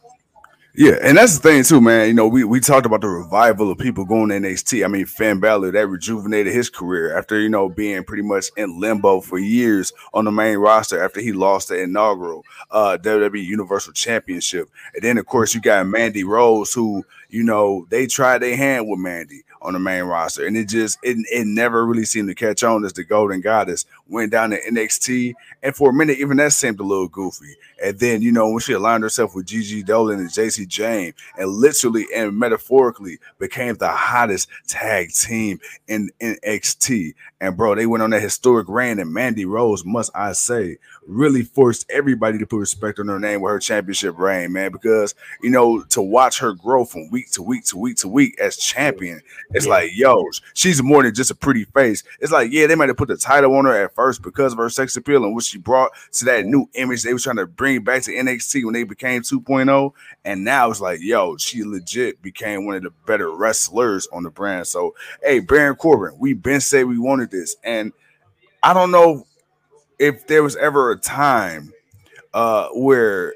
Yeah, 0.73 0.99
and 1.03 1.19
that's 1.19 1.37
the 1.37 1.43
thing 1.49 1.65
too, 1.65 1.81
man. 1.81 2.07
You 2.07 2.15
know, 2.15 2.29
we, 2.29 2.45
we 2.45 2.61
talked 2.61 2.87
about 2.87 3.01
the 3.01 3.09
revival 3.09 3.73
of 3.73 3.79
people 3.79 4.05
going 4.05 4.29
to 4.29 4.37
NXT. 4.37 4.85
I 4.85 4.89
mean, 4.89 5.05
Finn 5.05 5.41
Balor 5.41 5.73
that 5.73 5.89
rejuvenated 5.89 6.53
his 6.53 6.71
career 6.71 7.17
after 7.19 7.41
you 7.41 7.49
know 7.49 7.69
being 7.69 8.05
pretty 8.05 8.23
much 8.23 8.47
in 8.57 8.79
limbo 8.79 9.21
for 9.21 9.37
years 9.37 9.93
on 10.15 10.27
the 10.27 10.31
main 10.31 10.59
roster 10.59 11.03
after 11.03 11.21
he 11.21 11.33
lost 11.33 11.69
the 11.69 11.83
inaugural 11.83 12.45
uh, 12.71 12.97
WWE 13.03 13.45
Universal 13.45 13.95
Championship, 13.95 14.71
and 14.95 15.03
then 15.03 15.19
of 15.19 15.27
course 15.27 15.55
you 15.57 15.61
got 15.61 15.89
Mandy 15.89 16.23
Rose, 16.23 16.73
who 16.73 17.05
you 17.29 17.43
know 17.43 17.85
they 17.91 18.07
tried 18.07 18.39
their 18.39 18.57
hand 18.57 18.89
with 18.89 19.01
Mandy 19.01 19.43
on 19.63 19.73
the 19.73 19.81
main 19.81 20.05
roster, 20.05 20.47
and 20.47 20.57
it 20.57 20.69
just 20.69 20.99
it, 21.03 21.17
it 21.33 21.47
never 21.49 21.85
really 21.85 22.05
seemed 22.05 22.29
to 22.29 22.35
catch 22.35 22.63
on 22.63 22.85
as 22.85 22.93
the 22.93 23.03
Golden 23.03 23.41
Goddess 23.41 23.87
went 24.07 24.31
down 24.31 24.51
to 24.51 24.61
NXT, 24.63 25.35
and 25.65 25.75
for 25.75 25.91
a 25.91 25.93
minute 25.93 26.19
even 26.19 26.37
that 26.37 26.53
seemed 26.53 26.79
a 26.79 26.85
little 26.85 27.09
goofy. 27.09 27.57
And 27.83 27.99
then, 27.99 28.23
you 28.23 28.31
know, 28.33 28.51
when 28.51 28.61
she 28.61 28.73
aligned 28.73 29.03
herself 29.03 29.35
with 29.35 29.47
Gigi 29.47 29.83
Dolan 29.83 30.19
and 30.21 30.33
Jacy 30.33 30.67
Jayne 30.67 31.15
and 31.37 31.49
literally 31.49 32.07
and 32.15 32.39
metaphorically 32.39 33.19
became 33.39 33.75
the 33.77 33.89
hottest 33.89 34.49
tag 34.69 35.11
team 35.13 35.61
in 35.89 36.11
NXT. 36.21 37.15
And 37.41 37.57
bro, 37.57 37.75
they 37.75 37.87
went 37.87 38.03
on 38.03 38.11
that 38.11 38.21
historic 38.21 38.69
reign, 38.69 38.99
and 38.99 39.15
Mandy 39.15 39.47
Rose, 39.47 39.83
must 39.85 40.11
I 40.15 40.33
say, 40.33 40.77
really 41.07 41.43
forced 41.43 41.87
everybody 41.91 42.39
to 42.39 42.47
put 42.47 42.59
respect 42.59 42.99
on 42.99 43.09
her 43.09 43.19
name 43.19 43.41
with 43.41 43.51
her 43.51 43.59
championship 43.59 44.19
reign, 44.19 44.53
man. 44.53 44.73
Because 44.73 45.15
you 45.43 45.49
know, 45.49 45.83
to 45.85 46.03
watch 46.03 46.39
her 46.41 46.53
grow 46.53 46.85
from 46.85 47.09
week 47.11 47.31
to 47.33 47.43
week 47.43 47.65
to 47.67 47.79
week 47.79 47.97
to 47.99 48.09
week 48.09 48.39
as 48.39 48.59
champion, 48.59 49.23
it's 49.55 49.65
Yeah. 49.65 49.71
like, 49.71 49.91
yo, 49.95 50.27
she's 50.53 50.83
more 50.83 51.03
than 51.03 51.15
just 51.15 51.31
a 51.31 51.35
pretty 51.35 51.65
face. 51.65 52.05
It's 52.21 52.31
like, 52.33 52.53
yeah, 52.53 52.67
they 52.67 52.75
might 52.75 52.89
have 52.91 52.99
put 52.99 53.09
the 53.09 53.17
title 53.17 53.55
on 53.57 53.65
her 53.65 53.85
at 53.85 53.95
first 53.95 54.21
because 54.21 54.53
of 54.53 54.59
her 54.59 54.69
sex 54.69 54.95
appeal 54.97 55.25
and 55.25 55.35
what 55.35 55.45
she 55.45 55.57
brought 55.57 55.93
to 56.13 56.25
that 56.27 56.45
new 56.45 56.69
image 56.75 57.03
they 57.05 57.15
were 57.15 57.19
trying 57.19 57.37
to 57.37 57.47
bring 57.47 57.70
back 57.79 58.03
to 58.03 58.13
NXT 58.13 58.65
when 58.65 58.75
they 58.75 58.85
became 58.85 59.23
2.0. 59.23 59.93
And 60.25 60.45
now 60.45 60.71
it's 60.71 60.81
like, 60.81 61.01
yo, 61.01 61.37
she 61.37 61.65
legit 61.65 62.23
became 62.23 62.67
one 62.67 62.77
of 62.77 62.83
the 62.83 62.93
better 63.07 63.31
wrestlers 63.31 64.07
on 64.13 64.23
the 64.23 64.31
brand. 64.31 64.67
So, 64.67 64.95
hey, 65.23 65.41
Baron 65.41 65.77
Corbin, 65.77 66.19
we 66.19 66.35
been 66.35 66.61
said 66.61 66.87
we 66.87 66.99
wanted 66.99 67.31
this. 67.31 67.57
And 67.65 67.93
I 68.63 68.75
don't 68.75 68.91
know 68.91 69.25
if 69.99 70.27
there 70.27 70.43
was 70.43 70.57
ever 70.57 70.93
a 70.93 70.97
time 70.99 71.73
uh 72.33 72.69
where 72.69 73.35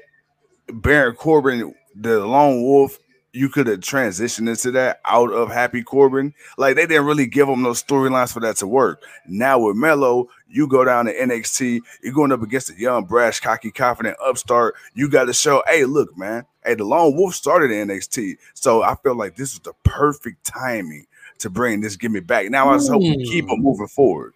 Baron 0.71 1.15
Corbin, 1.15 1.75
the 1.95 2.25
lone 2.25 2.63
wolf, 2.63 2.97
you 3.35 3.49
could 3.49 3.67
have 3.67 3.81
transitioned 3.81 4.47
into 4.47 4.71
that 4.71 5.01
out 5.03 5.31
of 5.31 5.51
Happy 5.51 5.83
Corbin. 5.83 6.33
Like 6.57 6.75
they 6.75 6.87
didn't 6.87 7.05
really 7.05 7.27
give 7.27 7.49
him 7.49 7.63
those 7.63 7.83
storylines 7.83 8.31
for 8.31 8.39
that 8.39 8.55
to 8.57 8.67
work. 8.67 9.03
Now 9.27 9.59
with 9.59 9.75
Mello, 9.75 10.29
you 10.47 10.67
go 10.67 10.85
down 10.85 11.05
to 11.05 11.13
NXT, 11.13 11.81
you're 12.01 12.13
going 12.13 12.31
up 12.31 12.41
against 12.41 12.69
a 12.69 12.79
young, 12.79 13.03
brash, 13.03 13.41
cocky, 13.41 13.71
confident 13.71 14.15
upstart. 14.23 14.75
You 14.93 15.09
got 15.09 15.25
to 15.25 15.33
show, 15.33 15.61
hey, 15.67 15.83
look, 15.83 16.17
man, 16.17 16.45
hey, 16.63 16.75
the 16.75 16.85
lone 16.85 17.15
wolf 17.15 17.35
started 17.35 17.71
in 17.71 17.89
NXT. 17.89 18.37
So 18.53 18.83
I 18.83 18.95
feel 18.95 19.15
like 19.15 19.35
this 19.35 19.53
was 19.53 19.59
the 19.59 19.73
perfect 19.83 20.45
timing 20.45 21.05
to 21.39 21.49
bring 21.49 21.81
this 21.81 21.97
gimmick 21.97 22.25
back. 22.25 22.49
Now 22.49 22.69
I 22.69 22.77
just 22.77 22.89
hope 22.89 23.01
we 23.01 23.17
keep 23.25 23.49
him 23.49 23.61
moving 23.61 23.87
forward. 23.87 24.33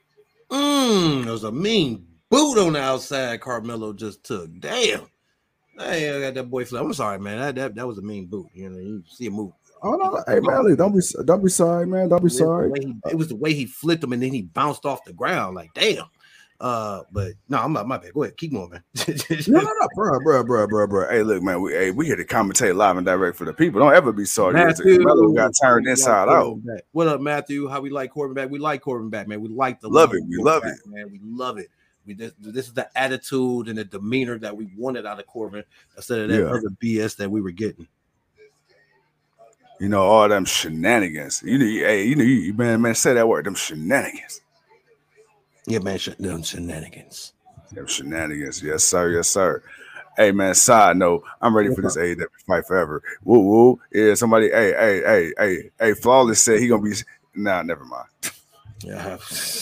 Mm, 0.49 1.23
there's 1.23 1.45
a 1.45 1.51
mean 1.51 2.05
boot 2.29 2.57
on 2.57 2.73
the 2.73 2.81
outside. 2.81 3.39
Carmelo 3.39 3.93
just 3.93 4.25
took. 4.25 4.49
Damn. 4.59 5.07
Hey, 5.77 6.15
I 6.15 6.19
got 6.21 6.33
that 6.33 6.49
boy 6.49 6.65
flip. 6.65 6.81
I'm 6.83 6.93
sorry, 6.93 7.19
man. 7.19 7.37
That, 7.39 7.55
that 7.55 7.75
that 7.75 7.87
was 7.87 7.97
a 7.97 8.01
mean 8.01 8.25
boot. 8.25 8.47
You 8.53 8.69
know, 8.69 8.79
you 8.79 9.03
see 9.07 9.27
a 9.27 9.31
move. 9.31 9.53
Oh 9.81 9.95
no, 9.95 10.21
hey 10.27 10.41
man, 10.41 10.75
don't 10.75 10.93
be 10.93 11.01
don't 11.25 11.43
be 11.43 11.49
sorry, 11.49 11.87
man. 11.87 12.09
Don't 12.09 12.21
be 12.21 12.27
It 12.27 12.31
sorry. 12.31 12.71
he- 12.81 12.95
It 13.11 13.15
was 13.15 13.29
the 13.29 13.35
way 13.35 13.53
he 13.53 13.65
flipped 13.65 14.03
him 14.03 14.11
and 14.13 14.21
then 14.21 14.33
he 14.33 14.41
bounced 14.41 14.85
off 14.85 15.03
the 15.05 15.13
ground. 15.13 15.55
Like, 15.55 15.73
damn. 15.73 16.05
Uh, 16.59 17.03
but 17.13 17.31
no, 17.47 17.57
I'm 17.59 17.71
not 17.71 17.87
my 17.87 17.97
bad. 17.97 18.13
Go 18.13 18.23
ahead, 18.23 18.35
keep 18.35 18.51
moving. 18.51 18.81
No, 19.47 19.61
no, 19.61 19.71
no, 19.81 19.87
bro, 19.95 20.19
bro, 20.19 20.43
bro, 20.43 20.67
bro, 20.67 20.87
bro. 20.87 21.09
Hey, 21.09 21.23
look, 21.23 21.41
man, 21.41 21.61
we 21.61 21.71
hey, 21.71 21.91
we 21.91 22.05
here 22.05 22.17
to 22.17 22.25
commentate 22.25 22.75
live 22.75 22.97
and 22.97 23.05
direct 23.05 23.37
for 23.37 23.45
the 23.45 23.53
people. 23.53 23.79
Don't 23.79 23.93
ever 23.93 24.11
be 24.11 24.25
sorry. 24.25 24.55
Matthew, 24.55 25.01
got 25.33 25.53
turned 25.61 25.87
inside 25.87 26.27
out. 26.27 26.57
back. 26.65 26.83
What 26.91 27.07
up, 27.07 27.21
Matthew? 27.21 27.69
How 27.69 27.79
we 27.79 27.89
like 27.89 28.11
Corbin 28.11 28.33
back? 28.35 28.49
We 28.49 28.59
like 28.59 28.81
Corbin 28.81 29.09
back, 29.09 29.29
man. 29.29 29.39
We 29.39 29.47
like 29.47 29.79
the 29.79 29.87
Love 29.87 30.13
it. 30.13 30.23
We 30.27 30.37
love 30.43 30.63
back, 30.63 30.73
man. 30.85 31.09
We 31.09 31.21
love 31.23 31.57
it. 31.57 31.69
We 32.09 32.15
this, 32.15 32.33
this 32.39 32.67
is 32.67 32.73
the 32.73 32.89
attitude 32.97 33.67
and 33.67 33.77
the 33.77 33.85
demeanor 33.85 34.39
that 34.39 34.57
we 34.57 34.67
wanted 34.75 35.05
out 35.05 35.19
of 35.19 35.27
Corbin 35.27 35.63
instead 35.95 36.19
of 36.19 36.29
that 36.29 36.39
Yeah. 36.39 36.49
other 36.49 36.69
BS 36.81 37.15
that 37.17 37.29
we 37.29 37.39
were 37.39 37.51
getting. 37.51 37.87
You 39.79 39.89
know 39.89 40.01
all 40.01 40.27
them 40.27 40.43
shenanigans. 40.45 41.43
You 41.45 41.59
know, 41.59 41.65
hey, 41.65 42.03
you 42.05 42.15
know, 42.15 42.23
you 42.23 42.53
man, 42.53 42.81
man, 42.81 42.95
say 42.95 43.13
that 43.13 43.27
word. 43.27 43.45
Them 43.45 43.53
shenanigans. 43.55 44.41
Yeah, 45.67 45.79
man, 45.79 45.99
shut 45.99 46.19
down 46.19 46.41
shenanigans. 46.41 47.33
Them 47.71 47.85
shenanigans. 47.85 48.63
Yes, 48.63 48.83
sir. 48.83 49.11
Yes, 49.11 49.29
sir. 49.29 49.61
Hey, 50.17 50.31
man. 50.31 50.55
Side 50.55 50.97
note, 50.97 51.23
I'm 51.41 51.55
ready 51.55 51.73
for 51.73 51.81
this 51.81 51.95
AEW 51.95 52.25
fight 52.47 52.65
forever. 52.65 53.03
Woo, 53.23 53.39
woo. 53.39 53.81
Yeah, 53.93 54.15
somebody. 54.15 54.49
Hey, 54.49 54.73
hey, 54.73 55.01
hey, 55.05 55.33
hey, 55.37 55.69
hey. 55.79 55.93
Flawless 55.93 56.41
said 56.41 56.59
he 56.59 56.67
gonna 56.67 56.81
be. 56.81 56.93
Nah, 57.35 57.61
never 57.61 57.85
mind. 57.85 58.07
Yeah, 58.81 59.17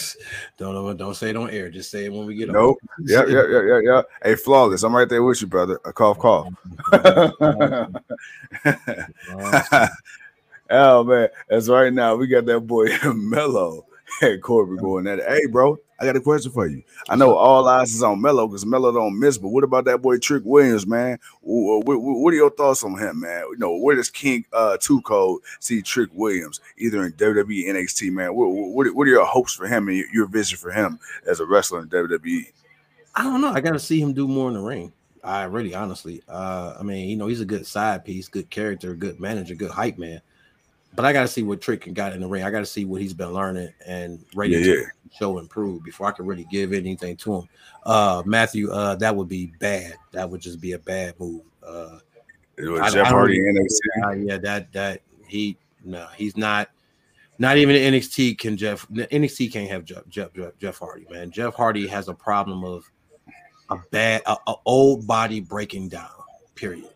don't 0.57 0.73
know. 0.73 0.93
Don't 0.93 1.15
say 1.15 1.31
it 1.31 1.37
on 1.37 1.49
air. 1.49 1.69
Just 1.69 1.89
say 1.89 2.05
it 2.05 2.13
when 2.13 2.25
we 2.25 2.35
get 2.35 2.49
Nope. 2.49 2.77
Yeah, 2.99 3.25
yeah, 3.27 3.43
yeah, 3.49 3.61
yeah, 3.63 3.79
yeah. 3.83 4.01
Hey, 4.23 4.35
flawless. 4.35 4.83
I'm 4.83 4.95
right 4.95 5.09
there 5.09 5.23
with 5.23 5.41
you, 5.41 5.47
brother. 5.47 5.79
A 5.85 5.93
cough, 5.93 6.19
cough. 6.19 6.53
oh 10.69 11.03
man, 11.03 11.29
that's 11.49 11.67
right 11.67 11.91
now. 11.91 12.15
We 12.15 12.27
got 12.27 12.45
that 12.45 12.61
boy 12.61 12.89
Mello 13.13 13.85
and 14.21 14.41
Corbin 14.41 14.77
going 14.77 15.07
at 15.07 15.19
it. 15.19 15.25
Hey, 15.27 15.45
bro, 15.47 15.77
I 15.99 16.05
got 16.05 16.15
a 16.15 16.21
question 16.21 16.51
for 16.51 16.67
you. 16.67 16.83
I 17.09 17.15
know 17.15 17.35
all 17.35 17.67
eyes 17.67 17.93
is 17.93 18.03
on 18.03 18.21
Mello 18.21 18.47
because 18.47 18.65
Mello 18.65 18.91
don't 18.91 19.19
miss, 19.19 19.37
but 19.37 19.49
what 19.49 19.63
about 19.63 19.85
that 19.85 20.01
boy 20.01 20.17
Trick 20.17 20.43
Williams, 20.45 20.85
man? 20.85 21.19
What, 21.41 21.85
what, 21.85 21.97
what 21.99 22.33
are 22.33 22.37
your 22.37 22.51
thoughts 22.51 22.83
on 22.83 22.97
him, 22.97 23.21
man? 23.21 23.43
You 23.51 23.57
know, 23.57 23.75
where 23.77 23.95
does 23.95 24.09
King 24.09 24.45
uh 24.53 24.77
Tuco 24.79 25.39
see 25.59 25.81
Trick 25.81 26.09
Williams 26.13 26.59
either 26.77 27.03
in 27.03 27.13
WWE, 27.13 27.67
NXT, 27.67 28.11
man? 28.11 28.35
What, 28.35 28.47
what, 28.47 28.95
what 28.95 29.07
are 29.07 29.11
your 29.11 29.25
hopes 29.25 29.53
for 29.53 29.67
him 29.67 29.87
and 29.87 29.97
your, 29.97 30.07
your 30.13 30.27
vision 30.27 30.57
for 30.57 30.71
him 30.71 30.99
as 31.25 31.39
a 31.39 31.45
wrestler 31.45 31.81
in? 31.81 31.89
WWE? 31.89 32.51
I 33.15 33.23
don't 33.23 33.41
know. 33.41 33.49
I 33.49 33.61
got 33.61 33.71
to 33.71 33.79
see 33.79 33.99
him 33.99 34.13
do 34.13 34.27
more 34.27 34.47
in 34.47 34.53
the 34.53 34.61
ring. 34.61 34.93
I 35.23 35.43
really, 35.43 35.73
honestly, 35.73 36.21
uh, 36.29 36.75
I 36.79 36.83
mean, 36.83 37.09
you 37.09 37.17
know, 37.17 37.27
he's 37.27 37.41
a 37.41 37.45
good 37.45 37.65
side 37.65 38.05
piece, 38.05 38.27
good 38.27 38.49
character, 38.49 38.95
good 38.95 39.19
manager, 39.19 39.55
good 39.55 39.71
hype 39.71 39.97
man. 39.97 40.21
But 40.97 41.05
I 41.05 41.13
got 41.13 41.21
to 41.21 41.27
see 41.27 41.43
what 41.43 41.61
Trick 41.61 41.93
got 41.93 42.11
in 42.13 42.19
the 42.21 42.27
ring. 42.27 42.43
I 42.43 42.49
got 42.51 42.59
to 42.61 42.65
see 42.65 42.83
what 42.83 43.01
he's 43.01 43.13
been 43.13 43.31
learning 43.31 43.71
and 43.85 44.25
ready 44.35 44.53
Yeah, 44.53 44.59
to 44.63 44.79
yeah. 44.79 44.85
show 45.17 45.37
improve 45.37 45.83
before 45.83 46.07
I 46.07 46.11
can 46.11 46.25
really 46.25 46.47
give 46.51 46.73
anything 46.73 47.15
to 47.17 47.35
him. 47.35 47.43
Uh, 47.85 48.23
Matthew, 48.25 48.71
uh, 48.71 48.95
that 48.95 49.15
would 49.15 49.29
be 49.29 49.53
bad. 49.59 49.93
That 50.11 50.27
would 50.29 50.41
just 50.41 50.59
be 50.59 50.71
a 50.73 50.79
bad 50.79 51.13
move. 51.19 51.43
Uh, 51.65 51.99
I- 52.81 52.89
Jeff 52.89 53.05
I 53.05 53.09
Hardy 53.09 53.39
NXT. 53.39 54.03
uh, 54.03 54.11
yeah, 54.13 54.37
that 54.39 54.73
that 54.73 55.01
he 55.27 55.55
no, 55.85 56.07
he's 56.17 56.35
not. 56.35 56.69
Not 57.39 57.57
even 57.57 57.75
NXT 57.75 58.39
can 58.39 58.57
Jeff 58.57 58.87
NXT 58.89 59.53
can't 59.53 59.69
have 59.69 59.85
Jeff 59.85 60.07
Jeff 60.09 60.33
Jeff, 60.33 60.57
Jeff 60.57 60.79
Hardy, 60.79 61.05
man. 61.11 61.29
Jeff 61.29 61.53
Hardy 61.53 61.85
has 61.85 62.07
a 62.07 62.13
problem 62.15 62.63
of 62.63 62.83
a 63.69 63.77
bad 63.91 64.23
a, 64.25 64.35
a 64.47 64.55
old 64.65 65.05
body 65.05 65.39
breaking 65.39 65.89
down. 65.89 66.09
Period. 66.55 66.89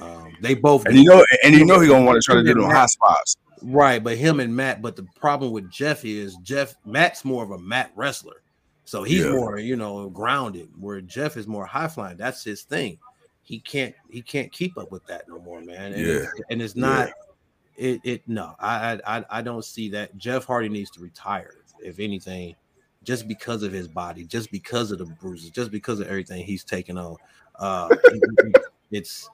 Um, 0.00 0.36
they 0.40 0.54
both 0.54 0.86
And 0.86 0.96
you 0.96 1.04
know, 1.04 1.24
and 1.44 1.54
you 1.54 1.64
know 1.64 1.78
he 1.80 1.88
gonna 1.88 2.04
want 2.04 2.16
to 2.16 2.24
try 2.24 2.34
to 2.36 2.42
do 2.42 2.54
them 2.54 2.70
hot 2.70 2.90
spots. 2.90 3.36
Right, 3.62 4.02
but 4.02 4.16
him 4.16 4.40
and 4.40 4.54
Matt, 4.56 4.80
but 4.80 4.96
the 4.96 5.06
problem 5.16 5.52
with 5.52 5.70
Jeff 5.70 6.04
is 6.04 6.36
Jeff 6.36 6.74
Matt's 6.86 7.24
more 7.24 7.44
of 7.44 7.50
a 7.50 7.58
Matt 7.58 7.92
wrestler. 7.94 8.42
So 8.86 9.02
he's 9.02 9.24
Yeah. 9.24 9.32
more, 9.32 9.58
you 9.58 9.76
know, 9.76 10.08
grounded, 10.08 10.68
where 10.80 11.00
Jeff 11.02 11.36
is 11.36 11.46
more 11.46 11.66
high 11.66 11.86
flying. 11.88 12.16
That's 12.16 12.42
his 12.42 12.62
thing. 12.62 12.98
He 13.42 13.58
can't 13.58 13.94
he 14.08 14.22
can't 14.22 14.50
keep 14.50 14.78
up 14.78 14.90
with 14.90 15.04
that 15.06 15.28
no 15.28 15.38
more, 15.40 15.60
man. 15.60 15.92
And, 15.92 16.00
it's, 16.06 16.32
and 16.50 16.62
it's 16.62 16.74
not 16.76 17.10
it 17.76 18.00
it 18.04 18.22
no, 18.26 18.54
I, 18.58 18.98
I 19.06 19.24
I 19.30 19.42
don't 19.42 19.64
see 19.64 19.90
that. 19.90 20.16
Jeff 20.16 20.44
Hardy 20.46 20.68
needs 20.68 20.90
to 20.92 21.00
retire, 21.00 21.56
if 21.82 21.98
anything, 22.00 22.56
just 23.04 23.28
because 23.28 23.62
of 23.62 23.72
his 23.72 23.88
body, 23.88 24.24
just 24.24 24.50
because 24.50 24.90
of 24.92 24.98
the 24.98 25.04
bruises, 25.06 25.50
just 25.50 25.70
because 25.70 26.00
of 26.00 26.06
everything 26.08 26.44
he's 26.44 26.64
taken 26.64 26.96
on. 26.96 27.16
Uh 27.58 27.88
it- 28.04 28.22
it- 28.38 28.56
it's 28.92 29.28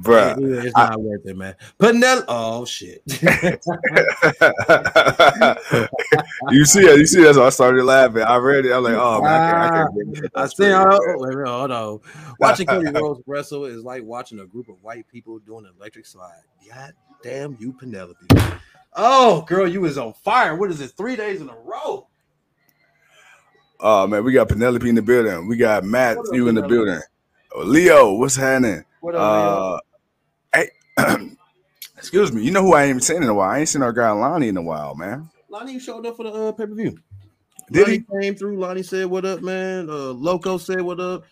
Bruh. 0.00 0.36
it- 0.38 0.64
it's 0.66 0.76
not 0.76 1.00
worth 1.00 1.26
it, 1.26 1.36
man. 1.36 1.54
Penelope, 1.78 2.24
oh 2.28 2.64
shit. 2.64 3.02
you 6.50 6.64
see 6.64 6.80
it, 6.86 6.98
you 6.98 7.06
see 7.06 7.22
that's 7.22 7.36
why 7.38 7.46
I 7.46 7.50
started 7.50 7.84
laughing. 7.84 8.22
I 8.22 8.36
read 8.36 8.66
it. 8.66 8.72
I'm 8.72 8.82
like, 8.84 8.94
oh 8.94 9.20
man, 9.20 9.34
I 9.34 9.40
can't, 9.40 9.58
I 9.58 9.68
can't. 9.68 10.30
I 10.34 10.46
see. 10.46 10.72
Oh, 10.72 11.00
wait 11.18 11.32
a 11.32 11.36
minute, 11.36 11.48
hold 11.48 11.70
on. 11.70 12.00
Watching 12.38 12.66
Cody 12.66 12.90
Rhodes 12.94 13.20
wrestle 13.26 13.64
is 13.66 13.82
like 13.82 14.02
watching 14.04 14.40
a 14.40 14.46
group 14.46 14.68
of 14.68 14.82
white 14.82 15.06
people 15.12 15.38
doing 15.40 15.64
an 15.66 15.72
electric 15.78 16.06
slide. 16.06 16.40
God 16.68 16.92
damn 17.22 17.56
you, 17.60 17.72
Penelope. 17.72 18.26
Oh, 18.94 19.42
girl, 19.42 19.68
you 19.68 19.82
was 19.82 19.98
on 19.98 20.12
fire. 20.14 20.56
What 20.56 20.70
is 20.70 20.80
it? 20.80 20.92
Three 20.96 21.16
days 21.16 21.40
in 21.40 21.48
a 21.48 21.56
row. 21.64 22.06
Oh 23.80 24.06
man, 24.06 24.24
we 24.24 24.32
got 24.32 24.48
Penelope 24.48 24.88
in 24.88 24.94
the 24.94 25.02
building. 25.02 25.46
We 25.48 25.56
got 25.56 25.84
Matthew 25.84 26.48
in 26.48 26.54
the 26.54 26.62
building. 26.62 27.00
Oh, 27.54 27.62
Leo, 27.62 28.12
what's 28.14 28.36
happening? 28.36 28.84
What 29.00 29.14
up, 29.14 29.22
Uh, 29.22 29.78
hey, 30.54 30.70
excuse 31.96 32.32
me. 32.32 32.42
You 32.42 32.50
know 32.50 32.62
who 32.62 32.74
I 32.74 32.84
ain't 32.84 33.02
seen 33.02 33.22
in 33.22 33.28
a 33.28 33.34
while? 33.34 33.50
I 33.50 33.60
ain't 33.60 33.68
seen 33.68 33.82
our 33.82 33.92
guy 33.92 34.10
Lonnie 34.10 34.48
in 34.48 34.56
a 34.56 34.62
while, 34.62 34.94
man. 34.94 35.28
Lonnie 35.48 35.78
showed 35.78 36.04
up 36.06 36.16
for 36.16 36.24
the 36.24 36.30
uh, 36.32 36.52
pay 36.52 36.66
per 36.66 36.74
view. 36.74 36.98
Did 37.72 37.86
Lonnie 37.86 38.04
came 38.20 38.34
through. 38.34 38.58
Lonnie 38.58 38.82
said, 38.82 39.06
"What 39.06 39.24
up, 39.24 39.40
man?" 39.40 39.88
Uh, 39.88 40.12
Loco 40.12 40.58
said, 40.58 40.82
"What 40.82 41.00
up?" 41.00 41.24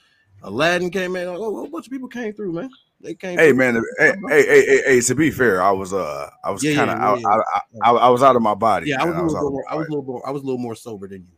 Aladdin 0.42 0.90
came 0.90 1.16
in. 1.16 1.26
Oh, 1.28 1.34
a 1.34 1.38
whole 1.38 1.68
bunch 1.68 1.86
of 1.86 1.92
people 1.92 2.08
came 2.08 2.32
through, 2.32 2.52
man. 2.52 2.70
They 3.00 3.14
came. 3.14 3.38
Hey 3.38 3.48
through. 3.50 3.58
man, 3.58 3.82
hey, 3.98 4.12
hey, 4.28 4.46
hey, 4.46 4.66
hey, 4.66 4.82
hey, 4.86 5.00
to 5.00 5.14
be 5.14 5.30
fair, 5.30 5.60
I 5.62 5.72
was 5.72 5.92
uh 5.92 6.30
I 6.44 6.50
was 6.50 6.62
Yeah, 6.62 6.74
kind 6.74 6.90
of 6.90 6.98
yeah, 6.98 7.16
yeah, 7.16 7.28
out, 7.28 7.44
I, 7.54 7.60
I, 7.82 7.90
I, 7.90 7.92
I 7.92 8.08
was 8.08 8.22
out 8.22 8.36
of 8.36 8.42
my 8.42 8.54
body. 8.54 8.90
Yeah, 8.90 9.02
I 9.02 9.04
was, 9.04 9.14
man. 9.14 9.24
a 9.24 9.24
little 9.24 9.36
out 9.36 9.46
of 9.46 9.52
more, 9.52 9.64
I 9.68 9.74
was 9.74 9.86
a 9.86 9.90
little 9.90 10.04
more. 10.04 10.26
I 10.26 10.30
was 10.30 10.42
a 10.42 10.46
little 10.46 10.58
more 10.58 10.74
sober 10.74 11.08
than 11.08 11.26
you. 11.26 11.32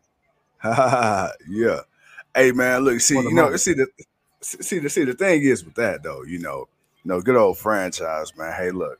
yeah. 1.48 1.80
Hey 2.34 2.52
man, 2.52 2.84
look, 2.84 3.00
see, 3.00 3.16
you 3.16 3.34
know, 3.34 3.42
moment. 3.44 3.60
see 3.60 3.72
the 3.72 3.88
see 4.40 4.78
the 4.78 4.88
see 4.90 5.04
the 5.04 5.14
thing 5.14 5.42
is 5.42 5.64
with 5.64 5.74
that 5.74 6.02
though, 6.02 6.22
you 6.22 6.38
know, 6.38 6.68
you 7.04 7.08
know, 7.10 7.20
good 7.20 7.36
old 7.36 7.58
franchise, 7.58 8.36
man. 8.36 8.52
Hey, 8.52 8.70
look, 8.70 8.98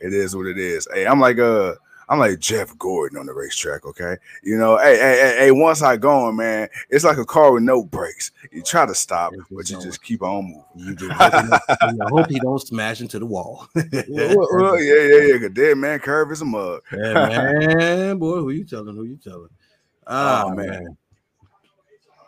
it 0.00 0.12
is 0.12 0.34
what 0.34 0.46
it 0.46 0.58
is. 0.58 0.86
Hey, 0.92 1.06
I'm 1.06 1.20
like 1.20 1.38
uh 1.38 1.74
I'm 2.08 2.18
like 2.18 2.40
Jeff 2.40 2.76
Gordon 2.76 3.18
on 3.18 3.26
the 3.26 3.32
racetrack, 3.32 3.86
okay? 3.86 4.16
You 4.42 4.56
know, 4.58 4.76
hey, 4.78 4.96
hey, 4.98 5.18
hey, 5.20 5.36
hey, 5.44 5.50
once 5.52 5.80
I 5.80 5.96
go 5.96 6.10
on, 6.10 6.34
man, 6.34 6.68
it's 6.88 7.04
like 7.04 7.18
a 7.18 7.24
car 7.24 7.52
with 7.52 7.62
no 7.62 7.84
brakes. 7.84 8.32
You 8.50 8.62
try 8.64 8.84
to 8.84 8.96
stop, 8.96 9.32
but 9.48 9.70
you 9.70 9.76
going. 9.76 9.86
just 9.86 10.02
keep 10.02 10.20
on 10.20 10.44
moving. 10.46 10.64
You 10.74 10.94
just 10.96 11.12
hope 11.12 11.32
he 11.32 11.42
don't- 11.42 12.02
I 12.04 12.08
hope 12.08 12.28
he 12.28 12.40
don't 12.40 12.58
smash 12.58 13.00
into 13.00 13.20
the 13.20 13.26
wall. 13.26 13.68
well, 13.76 14.48
well, 14.50 14.80
yeah, 14.82 14.94
yeah, 14.94 15.20
yeah. 15.34 15.38
'cause 15.38 15.50
Dead 15.52 15.78
man 15.78 16.00
curve 16.00 16.32
is 16.32 16.40
a 16.42 16.44
mug. 16.44 16.82
Yeah, 16.92 17.14
man, 17.14 18.18
boy, 18.18 18.38
who 18.38 18.50
you 18.50 18.64
telling? 18.64 18.96
Who 18.96 19.04
you 19.04 19.16
telling? 19.22 19.50
Oh, 20.08 20.46
Oh, 20.46 20.54
man. 20.56 20.66
man. 20.66 20.96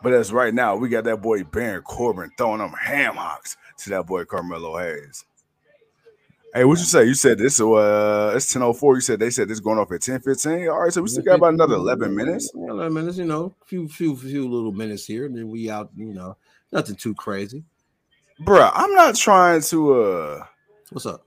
But 0.03 0.13
as 0.13 0.31
right 0.33 0.53
now, 0.53 0.75
we 0.75 0.89
got 0.89 1.05
that 1.05 1.21
boy 1.21 1.43
Baron 1.45 1.81
Corbin 1.81 2.29
throwing 2.37 2.59
them 2.59 2.73
ham 2.73 3.15
hocks 3.15 3.55
to 3.79 3.89
that 3.91 4.05
boy 4.05 4.25
Carmelo 4.25 4.77
Hayes. 4.77 5.23
Hey, 6.53 6.65
what 6.65 6.77
you 6.77 6.85
say? 6.85 7.05
You 7.05 7.15
said 7.15 7.39
this 7.39 7.59
uh 7.59 8.33
it's 8.35 8.53
1004. 8.53 8.95
You 8.95 9.01
said 9.01 9.19
they 9.19 9.29
said 9.31 9.47
this 9.47 9.59
going 9.59 9.79
off 9.79 9.87
at 9.87 10.05
1015. 10.07 10.67
All 10.69 10.81
right, 10.81 10.93
so 10.93 11.01
we 11.01 11.07
still 11.07 11.23
got 11.23 11.35
about 11.37 11.53
another 11.53 11.75
11 11.75 12.13
minutes. 12.15 12.51
11 12.53 12.93
minutes, 12.93 13.17
you 13.17 13.25
know, 13.25 13.55
few, 13.65 13.87
few, 13.87 14.15
few 14.15 14.47
little 14.47 14.71
minutes 14.71 15.05
here, 15.05 15.25
and 15.25 15.35
then 15.35 15.49
we 15.49 15.69
out, 15.71 15.89
you 15.95 16.13
know, 16.13 16.37
nothing 16.71 16.95
too 16.95 17.15
crazy. 17.15 17.63
Bruh, 18.41 18.71
I'm 18.75 18.93
not 18.93 19.15
trying 19.15 19.61
to 19.61 19.93
uh 20.03 20.45
What's 20.91 21.05
up? 21.07 21.25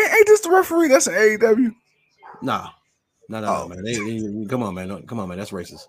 ain't, 0.00 0.10
ain't 0.10 0.26
this 0.26 0.40
the 0.40 0.50
referee 0.50 0.88
that's 0.88 1.06
an 1.06 1.14
AEW? 1.14 1.74
Nah, 2.40 2.68
no, 3.28 3.40
no, 3.40 3.46
Oh. 3.48 3.66
no, 3.68 3.74
man. 3.74 3.84
They- 3.84 3.98
they- 3.98 4.46
come 4.46 4.62
on, 4.62 4.74
man. 4.74 5.02
Come 5.06 5.18
on, 5.20 5.28
man. 5.28 5.36
That's 5.38 5.50
racist. 5.50 5.88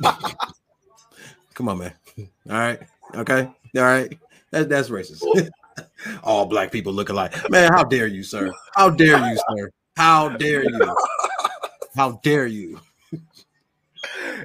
come 1.60 1.68
on, 1.68 1.78
man. 1.78 1.92
All 2.48 2.56
right, 2.56 2.80
okay, 3.14 3.48
all 3.76 3.82
right. 3.82 4.18
That, 4.50 4.68
that's 4.70 4.88
racist. 4.88 5.22
All 6.24 6.46
black 6.46 6.72
people 6.72 6.92
look 6.92 7.10
alike. 7.10 7.34
Man, 7.50 7.70
how 7.72 7.84
dare 7.84 8.06
you, 8.06 8.22
sir? 8.22 8.50
How 8.74 8.88
dare 8.88 9.18
you, 9.18 9.36
sir? 9.36 9.70
How 9.96 10.30
dare 10.30 10.64
you? 10.64 10.96
How 11.94 12.12
dare 12.22 12.46
you? 12.46 12.80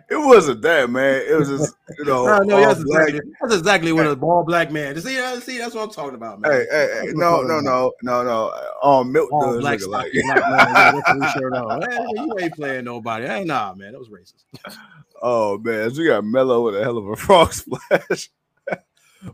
It 0.10 0.18
wasn't 0.18 0.62
that, 0.64 0.90
man. 0.90 1.24
It 1.28 1.34
was 1.34 1.48
just, 1.48 1.76
you 1.98 2.04
know, 2.06 2.26
No, 2.26 2.40
no, 2.40 2.68
that's 2.68 2.82
exactly, 2.82 3.22
that's 3.42 3.56
exactly 3.56 3.94
what 3.94 4.06
a 4.06 4.16
bald 4.16 4.48
black 4.48 4.72
man. 4.72 5.00
See, 5.00 5.18
uh, 5.18 5.40
see, 5.40 5.58
that's 5.58 5.74
what 5.74 5.84
I'm 5.84 5.92
talking 5.92 6.16
about, 6.16 6.42
man. 6.42 6.52
Hey, 6.52 6.66
hey, 6.70 6.90
hey, 7.02 7.12
no, 7.14 7.42
no, 7.42 7.62
no, 7.62 7.94
no, 8.04 8.24
no. 8.24 8.54
All 8.82 9.06
milk 9.06 9.32
All 9.32 9.54
does 9.54 9.62
black 9.62 9.80
look 9.80 9.90
alike. 9.90 10.12
black 10.12 10.44
man. 10.50 10.76
yeah, 10.76 10.92
that's 10.92 11.10
what 11.10 11.20
we 11.20 11.28
sure. 11.28 11.90
Hey, 11.90 12.22
you 12.22 12.38
ain't 12.40 12.56
playing 12.56 12.86
nobody. 12.86 13.28
Hey, 13.28 13.46
nah, 13.46 13.74
man, 13.74 13.94
that 13.94 14.00
was 14.00 14.10
racist. 14.10 14.44
Oh 15.22 15.58
man, 15.60 15.92
so 15.92 16.02
we 16.02 16.08
got 16.08 16.24
Mello 16.26 16.66
with 16.66 16.76
a 16.76 16.84
hell 16.84 16.98
of 16.98 17.08
a 17.08 17.16
frog 17.16 17.54
splash. 17.54 18.30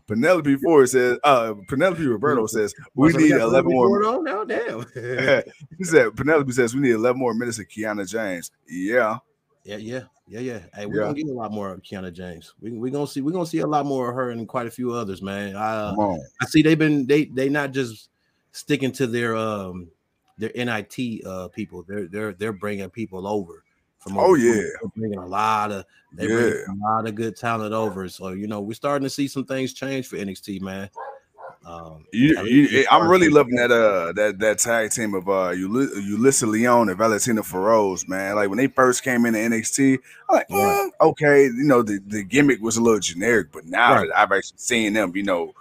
Penelope 0.06 0.56
Ford 0.56 0.88
says, 0.88 1.18
uh, 1.22 1.54
Penelope 1.68 2.06
Roberto 2.06 2.46
says, 2.46 2.74
we 2.94 3.12
need 3.12 3.30
got 3.30 3.40
11 3.42 3.70
more. 3.70 4.04
On 4.04 4.24
now. 4.24 4.44
Damn. 4.44 4.86
he 5.76 5.84
said, 5.84 6.16
Penelope 6.16 6.50
says, 6.52 6.74
we 6.74 6.80
need 6.80 6.92
11 6.92 7.18
more 7.18 7.34
minutes 7.34 7.58
of 7.58 7.68
Kiana 7.68 8.08
James. 8.08 8.50
Yeah. 8.68 9.18
yeah, 9.64 9.76
yeah, 9.76 10.02
yeah, 10.26 10.40
yeah. 10.40 10.60
Hey, 10.74 10.86
we're 10.86 11.00
Yeah. 11.00 11.02
gonna 11.08 11.14
get 11.14 11.26
a 11.26 11.32
lot 11.32 11.52
more 11.52 11.72
of 11.72 11.82
Kiana 11.82 12.12
James. 12.12 12.54
We 12.60 12.70
we 12.72 12.90
gonna 12.90 13.06
see 13.06 13.20
we're 13.20 13.32
gonna 13.32 13.44
see 13.46 13.58
a 13.58 13.66
lot 13.66 13.84
more 13.86 14.08
of 14.08 14.14
her 14.14 14.30
and 14.30 14.48
quite 14.48 14.66
a 14.66 14.70
few 14.70 14.92
others, 14.92 15.20
man. 15.20 15.56
I 15.56 15.74
uh. 15.90 16.16
I 16.40 16.46
see 16.46 16.62
they've 16.62 16.78
been 16.78 17.06
they 17.06 17.26
they 17.26 17.48
not 17.48 17.72
just 17.72 18.08
sticking 18.52 18.92
to 18.92 19.06
their 19.06 19.36
um 19.36 19.88
their 20.38 20.52
NIT 20.54 21.26
uh 21.26 21.48
people. 21.48 21.84
They're 21.86 22.06
they're 22.06 22.32
they're 22.32 22.52
bringing 22.52 22.88
people 22.90 23.26
over 23.26 23.62
from 24.02 24.18
Oh, 24.18 24.34
yeah. 24.34 24.52
They're 24.54 24.90
bringing 24.96 25.18
a 25.18 25.26
lot 25.26 25.70
of 25.72 25.84
they 26.12 26.24
Yeah. 26.26 26.34
bring 26.64 26.80
a 26.82 26.86
lot 26.92 27.08
of 27.08 27.14
good 27.14 27.36
talent 27.36 27.72
over. 27.72 28.08
So 28.08 28.30
you 28.30 28.46
know 28.46 28.60
we're 28.60 28.74
starting 28.74 29.04
to 29.04 29.10
see 29.10 29.28
some 29.28 29.44
things 29.44 29.72
change 29.72 30.06
for 30.08 30.16
NXT, 30.16 30.60
man. 30.60 30.90
Um, 31.64 32.04
You, 32.12 32.42
you, 32.42 32.84
I'm 32.90 33.08
really 33.08 33.28
loving 33.28 33.54
that 33.54 33.70
uh 33.70 34.12
that 34.14 34.40
that 34.40 34.58
tag 34.58 34.90
team 34.90 35.14
of 35.14 35.28
uh 35.28 35.52
Uly- 35.52 35.94
Yulisa 35.94 36.48
Leon 36.48 36.88
and 36.88 36.98
Valentina 36.98 37.42
Feroz, 37.42 38.08
man. 38.08 38.34
Like 38.34 38.48
when 38.48 38.58
they 38.58 38.66
first 38.66 39.04
came 39.04 39.24
into 39.26 39.38
NXT, 39.38 39.98
I'm 40.28 40.36
like, 40.36 40.48
mm, 40.48 40.90
okay, 41.00 41.44
you 41.44 41.64
know, 41.64 41.82
the, 41.82 42.00
the 42.04 42.24
gimmick 42.24 42.60
was 42.60 42.76
a 42.78 42.82
little 42.82 42.98
generic, 42.98 43.52
but 43.52 43.64
now 43.66 43.94
Right. 43.94 44.10
I've 44.16 44.32
actually 44.32 44.58
seen 44.58 44.94
them, 44.94 45.14
you 45.14 45.22
know, 45.22 45.54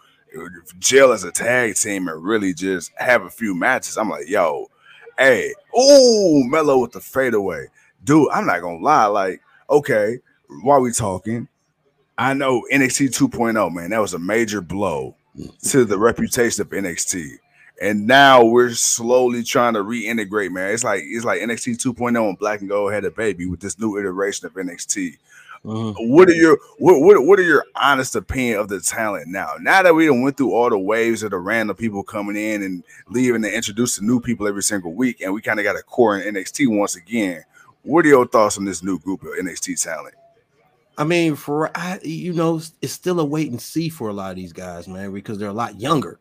gel 0.79 1.11
as 1.11 1.23
a 1.23 1.31
tag 1.31 1.75
team 1.75 2.07
and 2.07 2.23
really 2.23 2.53
just 2.55 2.91
have 2.95 3.21
a 3.23 3.29
few 3.29 3.53
matches, 3.53 3.95
I'm 3.97 4.09
like, 4.09 4.27
yo, 4.27 4.71
hey, 5.19 5.53
oh, 5.75 6.41
Mello 6.45 6.79
with 6.79 6.93
the 6.93 7.01
fadeaway. 7.01 7.67
Dude, 8.03 8.29
I'm 8.31 8.45
not 8.45 8.61
gonna 8.61 8.77
lie, 8.83 9.05
like, 9.05 9.41
okay, 9.69 10.19
while 10.63 10.81
we 10.81 10.91
talking, 10.91 11.47
I 12.17 12.33
know 12.33 12.63
NXT 12.71 13.09
2.0, 13.17 13.73
man, 13.73 13.89
that 13.91 13.99
was 14.01 14.13
a 14.13 14.19
major 14.19 14.61
blow 14.61 15.15
to 15.69 15.85
the 15.85 15.97
reputation 15.97 16.61
of 16.61 16.69
NXT. 16.69 17.37
And 17.81 18.05
now 18.05 18.43
we're 18.43 18.71
slowly 18.73 19.43
trying 19.43 19.73
to 19.73 19.79
reintegrate, 19.79 20.51
man. 20.51 20.71
It's 20.71 20.83
like 20.83 21.01
it's 21.03 21.25
like 21.25 21.41
NXT 21.41 21.77
2.0 21.83 22.29
and 22.29 22.37
Black 22.37 22.59
and 22.59 22.69
Gold 22.69 22.93
had 22.93 23.05
a 23.05 23.11
baby 23.11 23.47
with 23.47 23.59
this 23.59 23.79
new 23.79 23.97
iteration 23.97 24.45
of 24.45 24.53
NXT. 24.53 25.17
mhm. 25.65 25.95
What 26.09 26.29
are 26.29 26.33
your 26.33 26.59
what, 26.77 26.99
what 27.01 27.25
what 27.25 27.39
are 27.39 27.43
your 27.43 27.65
honest 27.75 28.15
opinion 28.15 28.59
of 28.59 28.67
the 28.67 28.81
talent 28.81 29.29
now? 29.29 29.53
Now 29.59 29.81
that 29.81 29.95
we 29.95 30.07
went 30.11 30.37
through 30.37 30.53
all 30.53 30.69
the 30.69 30.77
waves 30.77 31.23
of 31.23 31.31
the 31.31 31.37
random 31.39 31.75
people 31.75 32.03
coming 32.03 32.35
in 32.35 32.61
and 32.61 32.83
leaving 33.09 33.43
and 33.45 33.53
introducing 33.53 34.05
new 34.05 34.19
people 34.19 34.47
every 34.47 34.63
single 34.63 34.93
week, 34.93 35.21
and 35.21 35.33
we 35.33 35.41
kind 35.41 35.59
of 35.59 35.63
got 35.63 35.75
a 35.75 35.81
core 35.81 36.19
in 36.19 36.35
NXT 36.35 36.67
once 36.77 36.95
again. 36.95 37.43
What 37.83 38.05
are 38.05 38.09
your 38.09 38.27
thoughts 38.27 38.57
on 38.57 38.65
this 38.65 38.83
new 38.83 38.99
group 38.99 39.23
of 39.23 39.29
NXT 39.39 39.81
talent? 39.81 40.15
I 40.97 41.03
mean, 41.03 41.35
for 41.35 41.71
I, 41.75 41.99
you 42.03 42.33
know, 42.33 42.61
it's 42.81 42.93
still 42.93 43.19
a 43.19 43.25
wait 43.25 43.49
and 43.49 43.61
see 43.61 43.89
for 43.89 44.09
a 44.09 44.13
lot 44.13 44.31
of 44.31 44.35
these 44.35 44.53
guys, 44.53 44.87
man, 44.87 45.11
because 45.13 45.37
they're 45.39 45.49
a 45.49 45.53
lot 45.53 45.79
younger, 45.79 46.19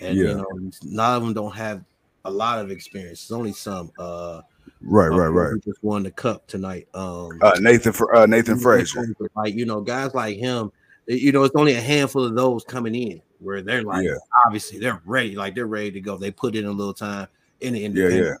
and 0.00 0.16
Yeah. 0.16 0.28
you 0.28 0.34
know, 0.36 0.46
a 0.52 0.70
lot 0.94 1.16
of 1.16 1.22
them 1.22 1.34
don't 1.34 1.54
have 1.54 1.84
a 2.24 2.30
lot 2.30 2.58
of 2.58 2.70
experience. 2.70 3.22
It's 3.22 3.32
only 3.32 3.52
some. 3.52 3.90
Uh, 3.98 4.42
Right, 4.80 5.08
uh, 5.08 5.16
right, 5.16 5.28
right. 5.28 5.64
Just 5.64 5.82
won 5.82 6.02
the 6.02 6.10
cup 6.10 6.46
tonight. 6.46 6.88
Um, 6.94 7.38
Uh, 7.42 7.52
Nathan, 7.60 7.94
uh, 8.14 8.26
Nathan 8.26 8.58
Frazer. 8.58 9.06
like 9.34 9.54
you 9.54 9.66
know, 9.66 9.80
guys 9.80 10.14
like 10.14 10.36
him. 10.36 10.72
You 11.06 11.32
know, 11.32 11.44
it's 11.44 11.54
only 11.54 11.74
a 11.74 11.80
handful 11.80 12.24
of 12.24 12.34
those 12.34 12.64
coming 12.64 12.94
in 12.94 13.20
where 13.38 13.60
they're 13.60 13.82
like, 13.82 14.06
Yeah. 14.06 14.16
obviously 14.46 14.78
they're 14.78 15.02
ready, 15.04 15.36
like 15.36 15.54
they're 15.54 15.66
ready 15.66 15.90
to 15.92 16.00
go. 16.00 16.16
They 16.16 16.30
put 16.30 16.54
in 16.56 16.64
a 16.64 16.70
little 16.72 16.94
time 16.94 17.28
in 17.60 17.74
the 17.74 17.80
Yeah, 17.80 17.86
independent, 17.86 18.26
yeah. 18.26 18.34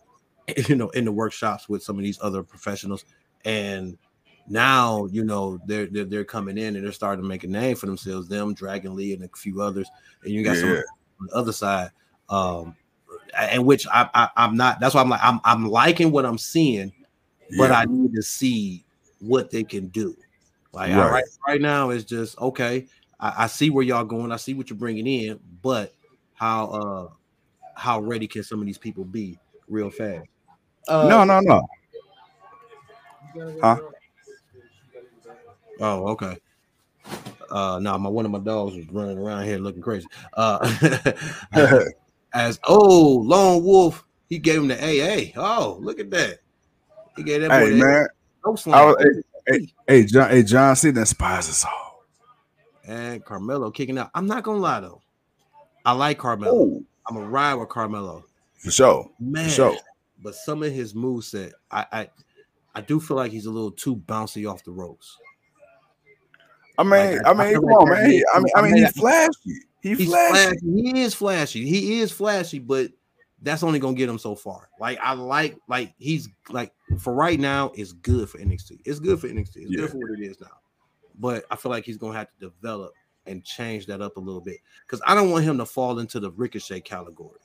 you 0.68 0.76
know, 0.76 0.88
in 0.90 1.04
the 1.04 1.12
workshops 1.12 1.68
with 1.68 1.82
some 1.82 1.96
of 1.96 2.04
these 2.04 2.18
other 2.22 2.42
professionals, 2.42 3.04
and 3.44 3.96
now 4.46 5.06
you 5.06 5.24
know 5.24 5.58
they're 5.66 5.86
they're, 5.86 6.04
they're 6.04 6.24
coming 6.24 6.58
in 6.58 6.76
and 6.76 6.84
they're 6.84 6.92
starting 6.92 7.22
to 7.22 7.28
make 7.28 7.44
a 7.44 7.48
name 7.48 7.76
for 7.76 7.86
themselves. 7.86 8.28
Them, 8.28 8.54
Dragon 8.54 8.94
Lee, 8.94 9.14
and 9.14 9.24
a 9.24 9.28
few 9.36 9.60
others, 9.62 9.90
and 10.22 10.32
you 10.32 10.42
got 10.44 10.56
Yeah, 10.56 10.60
some 10.60 10.70
on 10.70 11.26
the 11.28 11.34
other 11.34 11.52
side, 11.52 11.90
um, 12.28 12.76
and 13.38 13.64
which 13.64 13.86
I, 13.88 14.08
I 14.14 14.28
I'm 14.36 14.56
not. 14.56 14.80
That's 14.80 14.94
why 14.94 15.00
I'm 15.00 15.08
like 15.08 15.20
I'm 15.22 15.40
I'm 15.44 15.66
liking 15.66 16.10
what 16.10 16.26
I'm 16.26 16.38
seeing, 16.38 16.92
but 17.58 17.70
Yeah. 17.70 17.78
I 17.78 17.84
need 17.86 18.14
to 18.14 18.22
see 18.22 18.84
what 19.20 19.50
they 19.50 19.64
can 19.64 19.88
do. 19.88 20.16
Like 20.72 20.94
Right. 20.94 21.10
right, 21.10 21.24
right 21.46 21.60
now, 21.60 21.90
it's 21.90 22.04
just 22.04 22.38
okay. 22.38 22.86
I, 23.18 23.44
I 23.44 23.46
see 23.46 23.70
where 23.70 23.84
y'all 23.84 24.04
going. 24.04 24.32
I 24.32 24.36
see 24.36 24.54
what 24.54 24.68
you're 24.70 24.78
bringing 24.78 25.06
in, 25.06 25.40
but 25.62 25.94
how 26.34 26.66
uh 26.66 27.08
how 27.76 28.00
ready 28.00 28.26
can 28.26 28.42
some 28.42 28.60
of 28.60 28.66
these 28.66 28.78
people 28.78 29.04
be 29.04 29.38
real 29.68 29.90
fast? 29.90 30.26
Uh, 30.88 31.08
no, 31.08 31.24
no, 31.24 31.40
no. 31.40 31.66
Huh? 33.60 33.76
Oh, 35.80 36.08
okay. 36.08 36.38
Uh, 37.50 37.78
no, 37.80 37.98
my 37.98 38.08
one 38.08 38.24
of 38.24 38.30
my 38.30 38.38
dogs 38.38 38.74
was 38.76 38.86
running 38.90 39.18
around 39.18 39.44
here 39.44 39.58
looking 39.58 39.82
crazy. 39.82 40.06
Uh, 40.34 40.58
as 42.32 42.58
oh, 42.64 43.18
Lone 43.24 43.62
Wolf, 43.64 44.04
he 44.28 44.38
gave 44.38 44.60
him 44.60 44.68
the 44.68 44.76
AA. 44.76 45.32
Oh, 45.36 45.78
look 45.80 45.98
at 45.98 46.10
that. 46.10 46.40
He 47.16 47.22
gave 47.22 47.42
that 47.42 47.50
boy 47.50 47.70
hey 47.72 47.80
man, 47.80 48.08
no 48.44 48.52
I 48.52 48.56
slam. 48.56 48.86
was- 48.86 49.22
hey, 49.46 49.72
hey 49.86 50.04
John, 50.04 50.30
hey 50.30 50.42
John 50.42 50.74
C. 50.74 50.88
inspires 50.88 51.48
us 51.48 51.64
all. 51.64 52.04
and 52.86 53.24
Carmelo 53.24 53.70
kicking 53.70 53.98
out. 53.98 54.10
I'm 54.14 54.26
not 54.26 54.42
gonna 54.42 54.58
lie 54.58 54.80
though, 54.80 55.00
I 55.84 55.92
like 55.92 56.18
Carmelo. 56.18 56.54
Oh, 56.54 56.84
I'm 57.08 57.16
a 57.16 57.20
ride 57.20 57.54
with 57.54 57.68
Carmelo, 57.68 58.24
for 58.56 58.70
sure, 58.70 59.10
man. 59.20 59.44
for 59.44 59.50
sure. 59.50 59.76
But 60.24 60.34
some 60.34 60.62
of 60.64 60.72
his 60.72 60.94
moves 60.94 61.34
I, 61.70 61.86
I, 61.92 62.08
I 62.74 62.80
do 62.80 62.98
feel 62.98 63.16
like 63.18 63.30
he's 63.30 63.46
a 63.46 63.50
little 63.50 63.70
too 63.70 63.94
bouncy 63.96 64.50
off 64.50 64.64
the 64.64 64.72
ropes. 64.72 65.16
I 66.78 66.82
mean, 66.82 66.90
Like, 66.90 67.26
I- 67.26 67.28
I 67.28 67.30
I 67.30 67.34
mean, 67.34 67.52
feel 67.52 67.60
come 67.60 67.70
on, 67.72 67.90
man. 67.90 68.10
He, 68.10 68.24
I 68.34 68.38
mean, 68.40 68.46
I 68.56 68.58
I 68.58 68.62
mean, 68.62 68.72
mean, 68.72 68.82
he's 68.84 68.92
flashy. 68.96 69.60
He 69.80 69.94
He's 69.94 70.08
flashy. 70.08 70.32
flashy. 70.32 70.58
He 70.92 71.00
is 71.02 71.14
flashy. 71.14 71.66
He 71.66 72.00
is 72.00 72.10
flashy, 72.10 72.58
but 72.58 72.90
that's 73.42 73.62
only 73.62 73.78
gonna 73.78 73.94
get 73.96 74.08
him 74.08 74.18
so 74.18 74.34
far. 74.34 74.70
Like 74.80 74.98
I 75.02 75.12
like, 75.12 75.56
like 75.68 75.94
he's 75.98 76.28
like 76.48 76.72
for 76.98 77.12
right 77.12 77.38
now, 77.38 77.70
it's 77.76 77.92
good 77.92 78.28
for 78.30 78.38
NXT. 78.38 78.80
It's 78.86 78.98
good 78.98 79.20
for 79.20 79.28
NXT. 79.28 79.56
It's 79.56 79.70
Yeah. 79.70 79.80
good 79.82 79.90
for 79.90 79.98
what 79.98 80.18
it 80.18 80.22
is 80.22 80.40
now. 80.40 80.48
But 81.16 81.44
I 81.50 81.56
feel 81.56 81.70
like 81.70 81.84
he's 81.84 81.98
gonna 81.98 82.16
have 82.18 82.28
to 82.40 82.50
develop 82.50 82.92
and 83.26 83.44
change 83.44 83.86
that 83.86 84.00
up 84.00 84.16
a 84.16 84.20
little 84.20 84.40
bit 84.40 84.58
because 84.86 85.00
I 85.06 85.14
don't 85.14 85.30
want 85.30 85.44
him 85.44 85.58
to 85.58 85.66
fall 85.66 85.98
into 85.98 86.18
the 86.18 86.30
ricochet 86.32 86.80
category. 86.80 87.38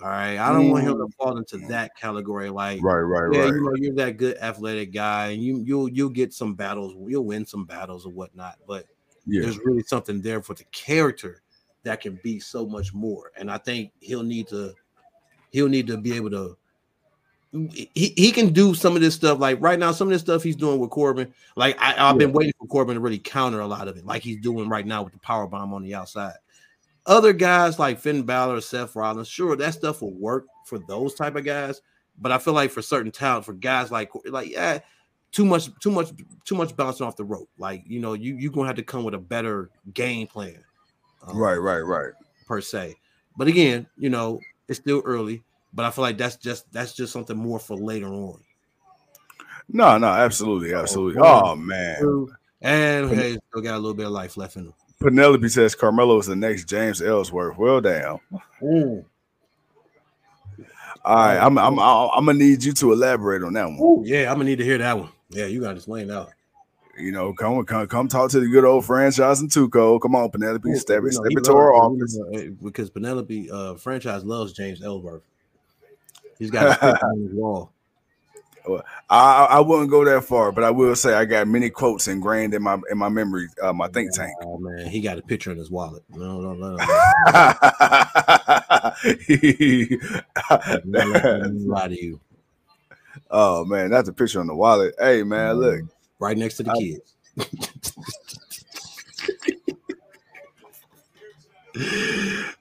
All 0.00 0.08
right, 0.08 0.36
I 0.36 0.52
don't 0.52 0.70
want 0.70 0.84
him 0.84 0.98
to 0.98 1.04
mm. 1.04 1.14
fall 1.14 1.36
into 1.36 1.58
that 1.68 1.96
category. 1.96 2.50
Like, 2.50 2.82
Right, 2.82 3.00
right, 3.00 3.32
yeah, 3.32 3.42
right. 3.42 3.54
you 3.54 3.62
know, 3.62 3.74
you're 3.76 3.94
that 3.94 4.16
good 4.16 4.36
athletic 4.38 4.92
guy, 4.92 5.28
and 5.28 5.42
you 5.42 5.62
you'll 5.64 5.88
you'll 5.88 6.08
get 6.08 6.32
some 6.32 6.54
battles, 6.54 6.94
you'll 7.06 7.24
win 7.24 7.46
some 7.46 7.64
battles 7.64 8.06
or 8.06 8.10
whatnot. 8.12 8.56
But 8.66 8.86
Yeah, 9.26 9.42
there's 9.42 9.58
really 9.58 9.82
something 9.82 10.20
there 10.20 10.42
for 10.42 10.54
the 10.54 10.64
character 10.72 11.42
that 11.84 12.00
can 12.00 12.18
be 12.22 12.40
so 12.40 12.66
much 12.66 12.94
more. 12.94 13.32
And 13.36 13.50
I 13.50 13.58
think 13.58 13.92
he'll 14.00 14.22
need 14.22 14.48
to 14.48 14.74
he'll 15.50 15.68
need 15.68 15.86
to 15.88 15.96
be 15.96 16.14
able 16.14 16.30
to 16.30 16.56
he, 17.52 17.90
he 17.94 18.32
can 18.32 18.52
do 18.52 18.74
some 18.74 18.96
of 18.96 19.02
this 19.02 19.14
stuff 19.14 19.38
like 19.38 19.60
right 19.60 19.78
now 19.78 19.92
some 19.92 20.08
of 20.08 20.12
this 20.12 20.22
stuff 20.22 20.42
he's 20.42 20.56
doing 20.56 20.78
with 20.78 20.88
Corbin 20.88 21.34
like 21.54 21.76
I, 21.78 21.94
I've 21.98 22.16
been 22.16 22.32
waiting 22.32 22.54
for 22.58 22.66
Corbin 22.66 22.94
to 22.94 23.00
really 23.00 23.18
counter 23.18 23.60
a 23.60 23.66
lot 23.66 23.88
of 23.88 23.96
it 23.98 24.06
like 24.06 24.22
he's 24.22 24.40
doing 24.40 24.70
right 24.70 24.86
now 24.86 25.02
with 25.02 25.12
the 25.12 25.18
power 25.18 25.46
bomb 25.46 25.74
on 25.74 25.82
the 25.82 25.94
outside 25.94 26.32
other 27.06 27.32
guys 27.32 27.78
like 27.78 27.98
Finn 27.98 28.22
Balor 28.22 28.60
Seth 28.60 28.94
Rollins 28.94 29.28
sure 29.28 29.56
that 29.56 29.74
stuff 29.74 30.02
will 30.02 30.14
work 30.14 30.46
for 30.66 30.78
those 30.78 31.14
type 31.14 31.36
of 31.36 31.44
guys 31.44 31.80
but 32.18 32.32
I 32.32 32.38
feel 32.38 32.54
like 32.54 32.70
for 32.70 32.82
certain 32.82 33.10
talent 33.10 33.44
for 33.44 33.54
guys 33.54 33.90
like 33.90 34.10
like 34.26 34.50
yeah 34.50 34.78
too 35.32 35.44
much 35.44 35.70
too 35.80 35.90
much 35.90 36.10
too 36.44 36.54
much 36.54 36.76
bouncing 36.76 37.06
off 37.06 37.16
the 37.16 37.24
rope 37.24 37.48
like 37.58 37.82
you 37.86 38.00
know 38.00 38.12
you 38.12 38.36
you're 38.36 38.52
gonna 38.52 38.68
have 38.68 38.76
to 38.76 38.82
come 38.82 39.02
with 39.04 39.14
a 39.14 39.18
better 39.18 39.70
game 39.94 40.26
plan 40.26 40.62
um, 41.26 41.36
right, 41.36 41.56
right, 41.56 41.80
right. 41.80 42.12
per 42.46 42.60
se. 42.60 42.96
But 43.36 43.48
again, 43.48 43.86
you 43.96 44.10
know, 44.10 44.40
it's 44.68 44.78
still 44.78 45.02
early. 45.04 45.42
But 45.72 45.86
I 45.86 45.90
feel 45.90 46.02
like 46.02 46.18
that's 46.18 46.36
just 46.36 46.70
that's 46.72 46.92
just 46.92 47.12
something 47.12 47.36
more 47.36 47.58
for 47.58 47.76
later 47.76 48.08
on. 48.08 48.40
No, 49.68 49.96
no, 49.96 50.08
absolutely, 50.08 50.74
absolutely. 50.74 51.20
Oh 51.22 51.56
man, 51.56 52.28
And 52.60 53.10
hey, 53.10 53.38
still 53.48 53.62
got 53.62 53.74
a 53.74 53.78
little 53.78 53.94
bit 53.94 54.06
of 54.06 54.12
life 54.12 54.36
left 54.36 54.56
in 54.56 54.66
him. 54.66 54.74
Penelope 55.02 55.48
says 55.48 55.74
Carmelo 55.74 56.18
is 56.18 56.26
the 56.26 56.36
next 56.36 56.64
James 56.64 57.02
Ellsworth. 57.02 57.56
Well, 57.58 57.80
damn. 57.80 58.18
All 61.04 61.16
right, 61.16 61.38
I'm, 61.38 61.58
I'm, 61.58 61.78
I'm, 61.78 62.26
gonna 62.26 62.34
need 62.34 62.62
you 62.62 62.72
to 62.74 62.92
elaborate 62.92 63.42
on 63.42 63.54
that 63.54 63.64
one. 63.64 63.80
Ooh, 63.80 64.02
yeah, 64.06 64.30
I'm 64.30 64.36
gonna 64.36 64.44
need 64.44 64.58
to 64.58 64.64
hear 64.64 64.78
that 64.78 64.96
one. 64.96 65.08
Yeah, 65.30 65.46
you 65.46 65.60
gotta 65.60 65.76
explain 65.76 66.06
that. 66.08 66.26
one. 66.26 66.32
You 66.96 67.10
know, 67.10 67.32
come, 67.32 67.64
come, 67.64 67.86
come 67.88 68.06
talk 68.06 68.30
to 68.30 68.40
the 68.40 68.46
good 68.46 68.64
old 68.64 68.84
franchise 68.84 69.40
and 69.40 69.50
Tuco. 69.50 70.00
Come 70.00 70.14
on, 70.14 70.30
Penelope, 70.30 70.68
Ooh, 70.68 70.76
step, 70.76 70.98
you 70.98 71.06
know, 71.06 71.10
step 71.10 71.32
into 71.36 71.52
our 71.52 71.74
office. 71.74 72.20
eh, 72.34 72.50
because 72.62 72.90
Penelope 72.90 73.50
uh 73.50 73.74
franchise 73.74 74.24
loves 74.24 74.52
James 74.52 74.82
Ellsworth. 74.82 75.22
He's 76.38 76.50
got 76.50 76.80
a 76.82 77.04
on 77.04 77.22
his 77.22 77.32
wall. 77.32 77.72
I, 79.10 79.46
I 79.50 79.60
wouldn't 79.60 79.90
go 79.90 80.04
that 80.04 80.24
far, 80.24 80.52
but 80.52 80.64
I 80.64 80.70
will 80.70 80.94
say 80.94 81.14
I 81.14 81.24
got 81.24 81.48
many 81.48 81.70
quotes 81.70 82.08
ingrained 82.08 82.54
in 82.54 82.62
my 82.62 82.78
in 82.90 82.98
my 82.98 83.08
memory, 83.08 83.48
uh, 83.62 83.72
my 83.72 83.88
think 83.88 84.14
tank. 84.14 84.32
Oh 84.42 84.58
man, 84.58 84.86
he 84.86 85.00
got 85.00 85.18
a 85.18 85.22
picture 85.22 85.50
in 85.50 85.58
his 85.58 85.70
wallet. 85.70 86.02
No, 86.10 86.40
no, 86.40 86.54
no. 86.54 86.76
no. 86.76 86.82
I'm 90.50 90.82
not 90.86 91.06
letting 91.08 91.44
him 91.44 91.68
lie 91.68 91.88
to 91.88 92.02
you. 92.02 92.20
oh 93.30 93.64
man, 93.64 93.90
that's 93.90 94.08
a 94.08 94.12
picture 94.12 94.40
on 94.40 94.46
the 94.46 94.54
wallet. 94.54 94.94
Hey 94.98 95.22
man, 95.22 95.54
look. 95.56 95.80
Right 96.18 96.38
next 96.38 96.56
to 96.58 96.62
the 96.62 96.72
kids. 96.74 97.14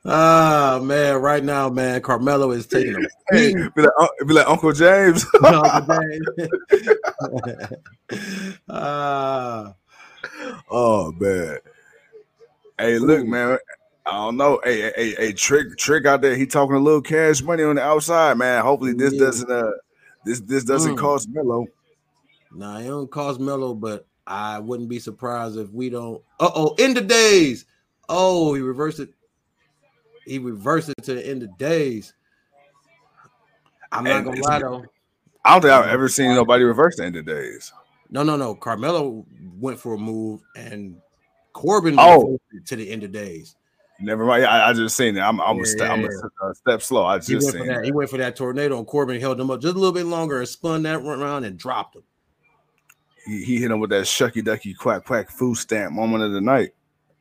Ah 0.06 0.80
man, 0.82 1.18
right 1.22 1.44
now, 1.44 1.70
man, 1.70 2.02
Carmelo 2.02 2.52
is 2.52 2.66
taking 2.68 2.96
a 2.96 3.00
Hey, 3.30 3.54
be 3.76 3.82
like, 3.82 3.92
uh, 4.00 4.08
be 4.26 4.34
like 4.34 4.48
Uncle 4.48 4.74
James. 4.74 5.26
Ah, 8.70 9.74
oh 10.70 11.12
man. 11.14 11.58
Hey, 12.78 12.98
look, 13.00 13.26
man. 13.26 13.58
I 14.06 14.12
don't 14.12 14.36
know. 14.38 14.60
Hey, 14.64 14.92
hey, 14.96 15.16
hey, 15.16 15.32
trick, 15.34 15.78
trick 15.78 16.06
out 16.06 16.22
there. 16.22 16.36
He 16.36 16.46
talking 16.46 16.76
a 16.76 16.80
little 16.80 17.02
cash 17.02 17.42
money 17.42 17.64
on 17.64 17.76
the 17.76 17.82
outside, 17.84 18.38
man. 18.38 18.64
Hopefully, 18.64 18.94
this 18.94 19.14
Yeah. 19.14 19.26
doesn't 19.26 19.52
uh, 19.52 19.72
this 20.26 20.42
this 20.42 20.64
doesn't 20.64 20.96
Mm. 20.96 21.00
cost 21.00 21.30
Melo. 21.30 21.68
nah, 22.52 22.80
it 22.80 22.88
don't 22.88 23.10
cost 23.12 23.40
Melo, 23.40 23.74
but 23.74 24.08
I 24.26 24.60
wouldn't 24.60 24.90
be 24.90 25.00
surprised 25.00 25.58
if 25.58 25.70
we 25.70 25.90
don't. 25.90 26.22
Uh 26.40 26.50
oh, 26.56 26.76
end 26.80 26.98
of 26.98 27.08
days. 27.08 27.66
Oh, 28.14 28.54
he 28.54 28.62
reversed 28.62 29.00
it. 29.00 29.10
He 30.26 30.38
reversed 30.38 30.90
it 30.90 31.04
to 31.06 31.16
the 31.16 31.26
end 31.26 31.44
of 31.44 31.58
days. 31.58 32.14
I'm 33.92 34.04
not 34.04 34.18
And 34.18 34.26
gonna 34.26 34.42
lie 34.42 34.60
though. 34.60 34.86
I 35.44 35.54
don't 35.54 35.62
think 35.62 35.74
I've 35.74 35.88
ever 35.90 36.08
seen 36.08 36.36
nobody 36.36 36.64
reverse 36.64 36.98
the 36.98 37.06
end 37.06 37.16
of 37.16 37.26
days. 37.26 37.74
No, 38.10 38.22
no, 38.24 38.36
no. 38.36 38.54
Carmelo 38.54 39.26
went 39.60 39.80
for 39.80 39.94
a 39.94 39.98
move, 39.98 40.42
and 40.56 40.98
Corbin 41.54 41.96
Oh. 41.98 42.38
to 42.66 42.76
the 42.76 42.90
end 42.92 43.04
of 43.04 43.12
days. 43.12 43.56
Never 44.00 44.26
mind. 44.26 44.46
I, 44.46 44.70
I 44.70 44.74
just 44.74 44.98
seen 44.98 45.16
it. 45.18 45.22
I'm 45.22 45.40
I'm 45.42 45.60
a 45.60 45.66
step 45.66 45.90
I'm 45.90 46.02
Yeah. 46.02 46.08
a 46.50 46.54
step 46.56 46.82
slow. 46.82 47.06
I 47.06 47.20
He 47.20 47.34
just 47.34 47.46
went 47.46 47.58
for 47.58 47.64
seen 47.64 47.68
that. 47.68 47.80
it. 47.80 47.86
He 47.86 47.92
went 47.92 48.10
for 48.10 48.18
that 48.18 48.36
tornado, 48.36 48.78
and 48.78 48.86
Corbin 48.88 49.20
held 49.22 49.40
him 49.40 49.50
up 49.50 49.62
just 49.62 49.76
a 49.76 49.80
little 49.80 49.94
bit 49.94 50.06
longer 50.06 50.40
and 50.40 50.48
spun 50.48 50.84
that 50.84 50.98
around 51.02 51.46
and 51.46 51.58
dropped 51.58 51.96
him. 51.96 52.04
He, 53.26 53.44
he 53.44 53.58
hit 53.62 53.72
him 53.72 53.80
with 53.80 53.92
that 53.92 54.06
shucky 54.06 54.44
ducky 54.44 54.74
quack 54.74 55.06
quack 55.06 55.30
food 55.30 55.56
stamp 55.56 55.94
moment 55.94 56.24
of 56.24 56.32
the 56.34 56.42
night. 56.42 56.72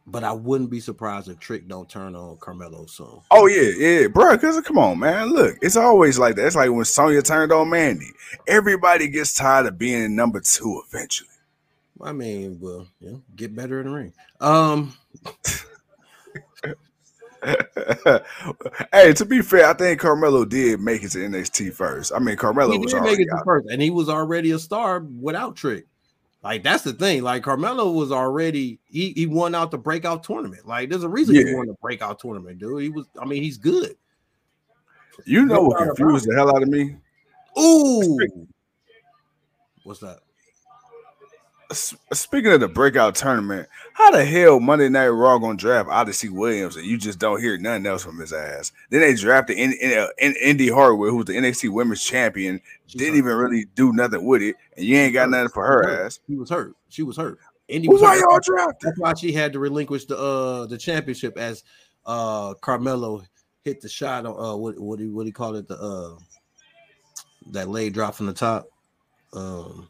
But 0.07 0.25
I 0.25 0.33
wouldn't 0.33 0.71
be 0.71 0.81
surprised 0.81 1.29
if 1.29 1.39
Trick 1.39 1.69
don't 1.69 1.89
turn 1.89 2.17
on 2.17 2.37
Carmelo 2.39 2.87
soon. 2.87 3.21
Oh 3.31 3.47
yeah, 3.47 3.71
yeah, 3.77 4.07
bro. 4.09 4.37
Cause 4.39 4.61
come 4.63 4.79
on, 4.79 4.99
man. 4.99 5.29
Look, 5.33 5.57
it's 5.63 5.77
always 5.77 6.19
like 6.19 6.37
that. 6.37 6.47
It's 6.47 6.57
like 6.57 6.71
when 6.71 6.85
Sonya 6.85 7.23
turned 7.23 7.53
on 7.53 7.71
Mandy. 7.71 8.11
Everybody 8.49 9.09
gets 9.09 9.35
tired 9.35 9.67
of 9.67 9.79
being 9.79 10.17
number 10.17 10.41
two 10.41 10.83
eventually. 10.87 11.29
I 12.03 12.13
mean, 12.13 12.59
well, 12.61 12.87
you 13.01 13.11
know, 13.11 13.23
get 13.37 13.55
better 13.55 13.81
in 13.81 13.87
the 13.87 13.93
ring. 13.93 14.13
Um, 14.41 14.95
hey, 18.93 19.13
to 19.13 19.25
be 19.25 19.43
fair, 19.43 19.67
I 19.67 19.75
think 19.75 20.01
Carmelo 20.01 20.45
did 20.45 20.81
make 20.81 21.03
it 21.03 21.11
to 21.11 21.19
NXT 21.19 21.75
first. 21.75 22.13
I 22.15 22.19
mean, 22.19 22.37
Carmelo 22.37 22.73
he 22.73 22.79
was 22.79 22.95
already 22.95 23.25
it 23.25 23.27
to 23.27 23.43
first, 23.45 23.69
and 23.71 23.83
he 23.83 23.91
was 23.91 24.09
already 24.09 24.53
a 24.53 24.59
star 24.59 25.01
without 25.01 25.57
Trick. 25.57 25.87
Like 26.43 26.63
that's 26.63 26.85
the 26.85 26.93
thing. 26.93 27.23
Like 27.23 27.43
Carmelo 27.43 27.91
was 27.91 28.11
already 28.11 28.81
he 28.87 29.13
he 29.13 29.27
won 29.27 29.55
out 29.55 29.71
the 29.71 29.79
breakout 29.79 30.23
tournament. 30.23 30.67
Like 30.67 30.89
there's 30.89 31.03
a 31.03 31.09
reason 31.09 31.35
he 31.35 31.55
won 31.55 31.67
the 31.67 31.75
breakout 31.75 32.19
tournament, 32.19 32.59
dude. 32.59 32.83
He 32.83 32.89
was. 32.89 33.07
I 33.21 33.27
mean, 33.27 33.43
he's 33.43 33.59
good. 33.59 33.97
You 35.27 35.45
know 35.45 35.63
what 35.63 35.79
confused 35.85 36.27
the 36.27 36.35
hell 36.35 36.55
out 36.55 36.63
of 36.63 36.69
me? 36.69 36.97
Ooh. 37.59 38.19
What's 39.85 40.01
that? 40.01 40.21
Speaking 41.73 42.53
of 42.53 42.61
the 42.61 42.69
breakout 42.69 43.15
tournament, 43.15 43.69
how 43.95 44.11
the 44.11 44.25
hell 44.25 44.59
Monday 44.59 44.89
Night 44.89 45.09
Raw 45.09 45.39
gonna 45.39 45.57
draft 45.57 45.89
Odyssey 45.89 46.29
Williams 46.29 46.77
and 46.77 46.85
you 46.85 46.99
just 46.99 47.19
don't 47.19 47.41
hear 47.41 47.57
nothing 47.59 47.87
else 47.87 48.03
from 48.03 48.19
his 48.19 48.33
ass? 48.33 48.73
Then 48.91 49.03
they 49.03 49.15
drafted 49.15 49.57
in, 49.57 49.73
in, 49.75 49.99
uh, 49.99 50.09
in 50.19 50.35
Indi 50.43 50.69
Hartwell, 50.69 51.11
who's 51.11 51.27
the 51.27 51.35
NXT 51.35 51.71
Women's 51.71 52.03
Champion, 52.03 52.61
She's 52.87 52.99
didn't 52.99 53.19
even 53.19 53.37
really 53.37 53.67
do 53.77 53.93
nothing 53.93 54.25
with 54.25 54.43
it, 54.43 54.57
and 54.77 54.85
you 54.85 54.97
ain't 54.97 55.15
got 55.15 55.31
nothing 55.31 55.51
for 55.51 55.65
her 55.65 56.05
ass. 56.05 56.19
She 56.27 56.35
was 56.35 56.51
hurt. 56.51 56.75
She 56.89 57.05
was 57.05 57.17
hurt. 57.17 57.39
Indi 57.69 57.89
was 57.89 58.03
why 58.03 58.17
y'all 58.17 58.41
drafted? 58.43 58.89
That's 58.89 58.99
why 58.99 59.15
she 59.15 59.33
had 59.33 59.53
to 59.53 59.61
relinquish 59.61 60.07
the 60.07 60.19
uh 60.19 60.67
the 60.67 60.77
championship 60.77 61.39
as 61.39 61.63
uh 62.05 62.55
Carmelo 62.55 63.23
hit 63.65 63.81
the 63.81 63.89
shot 63.89 64.27
on 64.27 64.33
uh 64.33 64.57
what 64.57 64.79
what 64.79 64.99
do 64.99 65.05
you 65.05 65.15
what 65.15 65.23
do 65.23 65.29
you 65.29 65.33
call 65.33 65.55
it 65.55 65.69
the 65.69 65.79
uh 65.79 66.19
that 67.53 67.69
leg 67.69 67.95
drop 67.95 68.15
from 68.17 68.27
the 68.27 68.33
top. 68.33 68.67
Um 69.33 69.89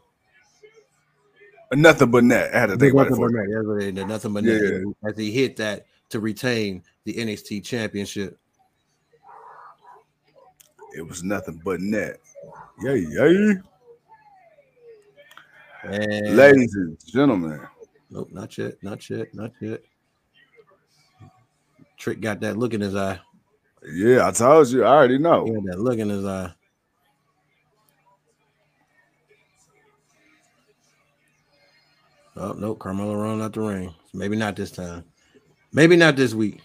Nothing 1.72 2.10
but 2.10 2.24
net. 2.24 2.52
I 2.54 2.60
had 2.60 2.66
to 2.70 2.76
think 2.76 2.92
about 2.92 3.06
it 3.06 3.10
nothing 3.10 3.16
for 3.16 3.30
but 3.30 3.38
net. 3.38 3.46
That's 3.54 3.66
what 3.66 3.82
it 3.82 3.98
is, 3.98 4.04
nothing 4.06 4.32
but 4.32 4.44
Yeah, 4.44 5.08
as 5.08 5.16
he 5.16 5.30
hit 5.30 5.56
that 5.58 5.86
to 6.08 6.18
retain 6.18 6.82
the 7.04 7.14
NXT 7.14 7.64
championship. 7.64 8.38
it 10.96 11.02
was 11.06 11.22
nothing 11.22 11.60
but 11.64 11.80
net. 11.80 12.18
Yay, 12.82 13.06
yay. 13.10 13.56
And 15.84 16.36
Ladies 16.36 16.74
and 16.74 16.98
gentlemen, 17.06 17.60
nope, 18.10 18.28
not 18.32 18.58
yet, 18.58 18.74
not 18.82 19.08
yet, 19.08 19.32
not 19.32 19.52
yet. 19.60 19.80
Trick 21.96 22.20
got 22.20 22.40
that 22.40 22.56
look 22.56 22.74
in 22.74 22.80
his 22.80 22.96
eye. 22.96 23.20
yeah, 23.92 24.26
I 24.26 24.32
told 24.32 24.68
you, 24.68 24.84
I 24.84 24.88
already 24.88 25.18
know. 25.18 25.44
He 25.44 25.52
had 25.52 25.64
that 25.64 25.78
look 25.80 25.98
in 25.98 26.08
his 26.08 26.24
eye. 26.24 26.52
Oh 32.40 32.52
no, 32.52 32.74
Carmelo 32.74 33.14
running 33.14 33.42
out 33.42 33.52
the 33.52 33.60
ring. 33.60 33.94
Maybe 34.14 34.34
not 34.36 34.56
this 34.56 34.70
time. 34.70 35.04
Maybe 35.72 35.94
not 35.94 36.16
this 36.16 36.32
week. 36.32 36.60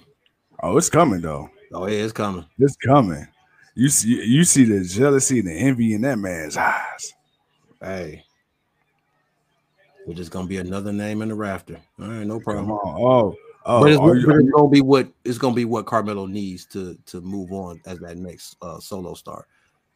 Oh, 0.64 0.78
it's 0.78 0.90
coming 0.90 1.20
though. 1.22 1.50
Oh 1.74 1.86
yeah, 1.88 2.00
it's 2.00 2.14
coming. 2.14 2.46
It's 2.58 2.78
coming. 2.78 3.28
You 3.76 3.90
see, 3.90 4.24
you 4.26 4.46
see 4.46 4.64
the 4.64 4.86
jealousy 4.86 5.40
and 5.40 5.50
the 5.50 5.54
envy 5.54 5.94
in 5.94 6.02
that 6.04 6.18
man's 6.18 6.56
eyes. 6.56 7.14
Hey, 7.82 8.24
we're 10.08 10.14
just 10.14 10.32
gonna 10.32 10.48
be 10.48 10.58
another 10.58 10.94
name 10.94 11.22
in 11.22 11.28
the 11.28 11.36
rafter. 11.36 11.78
All 12.02 12.08
right, 12.08 12.26
no 12.26 12.40
problem. 12.40 12.72
Oh, 12.72 13.36
oh, 13.66 13.82
but 13.82 13.90
it's, 13.92 14.00
you- 14.02 14.40
it's 14.40 14.52
gonna 14.52 14.70
be 14.70 14.80
what 14.82 15.10
it's 15.26 15.38
gonna 15.38 15.56
be 15.56 15.66
what 15.66 15.86
Carmelo 15.86 16.26
needs 16.26 16.66
to 16.68 16.98
to 17.08 17.20
move 17.20 17.52
on 17.52 17.82
as 17.86 18.00
that 18.00 18.16
next 18.18 18.56
uh, 18.62 18.80
solo 18.80 19.14
star. 19.14 19.46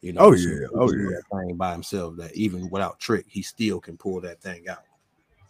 You 0.02 0.12
know, 0.12 0.20
Oh, 0.20 0.32
yeah. 0.32 0.66
Oh, 0.74 0.90
yeah. 0.92 1.16
thing 1.32 1.56
by 1.56 1.72
himself. 1.72 2.16
That 2.16 2.34
even 2.34 2.68
without 2.70 2.98
Trick, 3.00 3.24
he 3.28 3.42
still 3.42 3.80
can 3.80 3.96
pull 3.96 4.20
that 4.22 4.40
thing 4.42 4.68
out. 4.68 4.84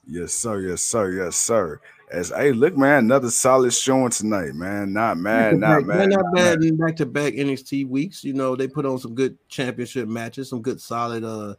Yes, 0.06 0.32
sir. 0.32 0.60
Yes, 0.60 0.82
sir. 0.82 1.12
Yes, 1.12 1.36
sir. 1.36 1.80
As 2.10 2.30
hey, 2.30 2.52
look, 2.52 2.76
man, 2.76 3.04
another 3.04 3.30
solid 3.30 3.72
showing 3.72 4.10
tonight, 4.10 4.54
man. 4.54 4.92
Not 4.92 5.16
mad, 5.16 5.58
not 5.58 5.86
They're 5.86 6.08
mad. 6.08 6.08
not 6.08 6.24
bad 6.34 6.78
back 6.78 6.96
to 6.96 7.06
back 7.06 7.34
NXT 7.34 7.88
weeks. 7.88 8.24
You 8.24 8.32
know, 8.32 8.56
they 8.56 8.66
put 8.66 8.84
on 8.84 8.98
some 8.98 9.14
good 9.14 9.38
championship 9.48 10.08
matches, 10.08 10.48
some 10.50 10.60
good 10.60 10.80
solid 10.80 11.22
uh 11.22 11.54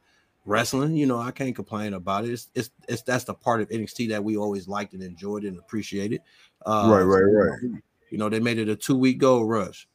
wrestling. 0.46 0.96
You 0.98 1.06
know, 1.06 1.20
I 1.20 1.32
can't 1.32 1.56
complain 1.56 1.94
about 1.94 2.26
it. 2.26 2.32
It's 2.32 2.50
it's, 2.54 2.70
it's 2.90 3.02
that's 3.04 3.24
the 3.24 3.34
part 3.34 3.62
of 3.62 3.70
NXT 3.70 4.10
that 4.10 4.24
we 4.24 4.36
always 4.36 4.68
liked 4.68 4.94
and 4.94 5.02
enjoyed 5.02 5.46
and 5.46 5.58
appreciated. 5.58 6.22
Uh, 6.66 6.90
Right, 6.92 7.04
right, 7.04 7.20
you 7.22 7.72
right. 7.72 7.82
You 8.10 8.18
know, 8.18 8.28
they 8.28 8.42
made 8.42 8.60
it 8.60 8.68
a 8.68 8.76
two 8.76 8.98
week 8.98 9.20
gold 9.20 9.50
rush. 9.50 9.88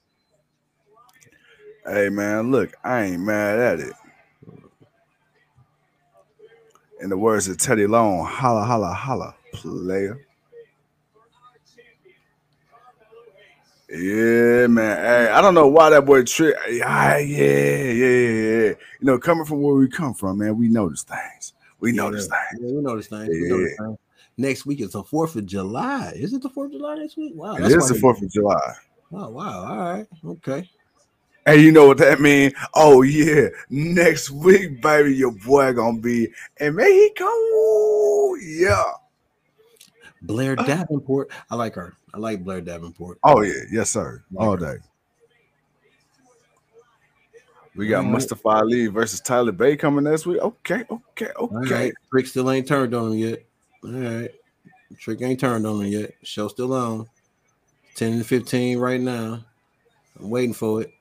Hey, 1.86 2.08
man, 2.08 2.50
look, 2.50 2.72
I 2.82 3.02
ain't 3.04 3.22
mad 3.22 3.58
at 3.58 3.80
it. 3.80 3.92
In 7.00 7.10
the 7.10 7.18
words 7.18 7.46
of 7.48 7.58
Teddy 7.58 7.86
Long, 7.86 8.24
holla, 8.24 8.64
holla, 8.64 8.92
holla, 8.92 9.34
player. 9.52 10.26
Yeah, 13.88 14.66
man. 14.66 14.96
Hey, 14.96 15.28
I 15.30 15.40
don't 15.40 15.54
know 15.54 15.68
why 15.68 15.90
that 15.90 16.06
boy 16.06 16.24
trick. 16.24 16.56
Yeah, 16.68 17.18
yeah, 17.18 17.46
yeah, 17.46 17.92
yeah. 17.92 18.68
You 18.68 18.76
know, 19.02 19.18
coming 19.18 19.44
from 19.44 19.62
where 19.62 19.74
we 19.74 19.88
come 19.88 20.14
from, 20.14 20.38
man, 20.38 20.58
we 20.58 20.68
notice 20.68 21.04
things. 21.04 21.52
We 21.78 21.92
Yeah, 21.92 22.02
notice 22.02 22.26
things. 22.26 22.60
Yeah, 22.62 22.76
we 22.76 22.82
know 22.82 22.96
this 22.96 23.08
thing. 23.08 23.28
We 23.28 23.48
know 23.48 23.60
this 23.62 23.76
thing. 23.76 23.98
Next 24.38 24.66
week 24.66 24.80
is 24.80 24.92
the 24.92 25.02
fourth 25.02 25.36
of 25.36 25.46
July. 25.46 26.12
Is 26.16 26.32
it 26.32 26.42
the 26.42 26.50
fourth 26.50 26.72
of 26.72 26.78
July 26.78 26.96
next 26.96 27.16
week? 27.16 27.32
Wow, 27.36 27.56
It 27.56 27.70
is 27.70 27.88
the 27.88 27.94
Fourth 27.94 28.22
of 28.22 28.30
July. 28.30 28.74
Oh 29.12 29.28
wow, 29.30 29.64
all 29.64 29.76
right, 29.76 30.06
okay. 30.24 30.68
Hey, 31.46 31.60
you 31.60 31.70
know 31.70 31.86
what 31.86 31.98
that 31.98 32.20
mean? 32.20 32.50
Oh 32.74 33.02
yeah, 33.02 33.46
next 33.70 34.30
week, 34.30 34.82
baby, 34.82 35.14
your 35.14 35.30
boy 35.30 35.72
gonna 35.72 36.00
be 36.00 36.28
in 36.58 36.74
Mexico. 36.74 38.34
Yeah. 38.34 38.82
Blair 40.22 40.56
uh. 40.58 40.64
Davenport. 40.64 41.30
I 41.48 41.54
like 41.54 41.76
her. 41.76 41.94
I 42.12 42.18
like 42.18 42.42
Blair 42.42 42.60
Davenport. 42.60 43.20
Oh 43.22 43.42
yeah, 43.42 43.62
yes 43.70 43.90
sir, 43.90 44.24
Like 44.32 44.44
all 44.44 44.56
her. 44.56 44.74
day. 44.74 44.82
We 47.76 47.86
got. 47.86 48.04
Mustafa 48.06 48.48
Ali 48.48 48.88
versus 48.88 49.20
Tyler 49.20 49.52
Bate 49.52 49.78
coming 49.78 50.02
next 50.02 50.26
week. 50.26 50.40
Okay, 50.40 50.84
okay, 50.90 51.30
okay. 51.36 51.74
right. 51.74 51.92
Trick 52.10 52.26
still 52.26 52.50
ain't 52.50 52.66
turned 52.66 52.92
on 52.92 53.12
him 53.12 53.18
yet. 53.18 53.44
All 53.84 53.90
right. 53.92 54.30
Trick 54.98 55.22
ain't 55.22 55.38
turned 55.38 55.64
on 55.64 55.84
him 55.84 55.92
yet. 55.92 56.14
Show 56.24 56.48
still 56.48 56.72
on. 56.72 57.08
10 57.94 58.14
and 58.14 58.26
15 58.26 58.78
right 58.78 59.00
now. 59.00 59.44
I'm 60.18 60.30
waiting 60.30 60.52
for 60.52 60.82
it. 60.82 60.92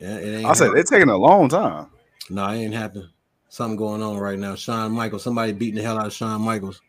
Yeah, 0.00 0.16
it 0.16 0.38
ain't 0.38 0.46
I 0.46 0.54
said 0.54 0.70
it's 0.76 0.90
taking 0.90 1.10
a 1.10 1.16
long 1.16 1.48
time. 1.48 1.88
no, 2.30 2.46
it 2.48 2.56
ain't 2.56 2.74
happening. 2.74 3.10
Something 3.50 3.76
going 3.76 4.02
on 4.02 4.16
right 4.16 4.38
now. 4.38 4.54
Shawn 4.54 4.92
Michaels. 4.92 5.24
Somebody 5.24 5.52
beating 5.52 5.74
the 5.74 5.82
hell 5.82 5.98
out 5.98 6.06
of 6.06 6.12
Shawn 6.12 6.40
Michaels. 6.40 6.80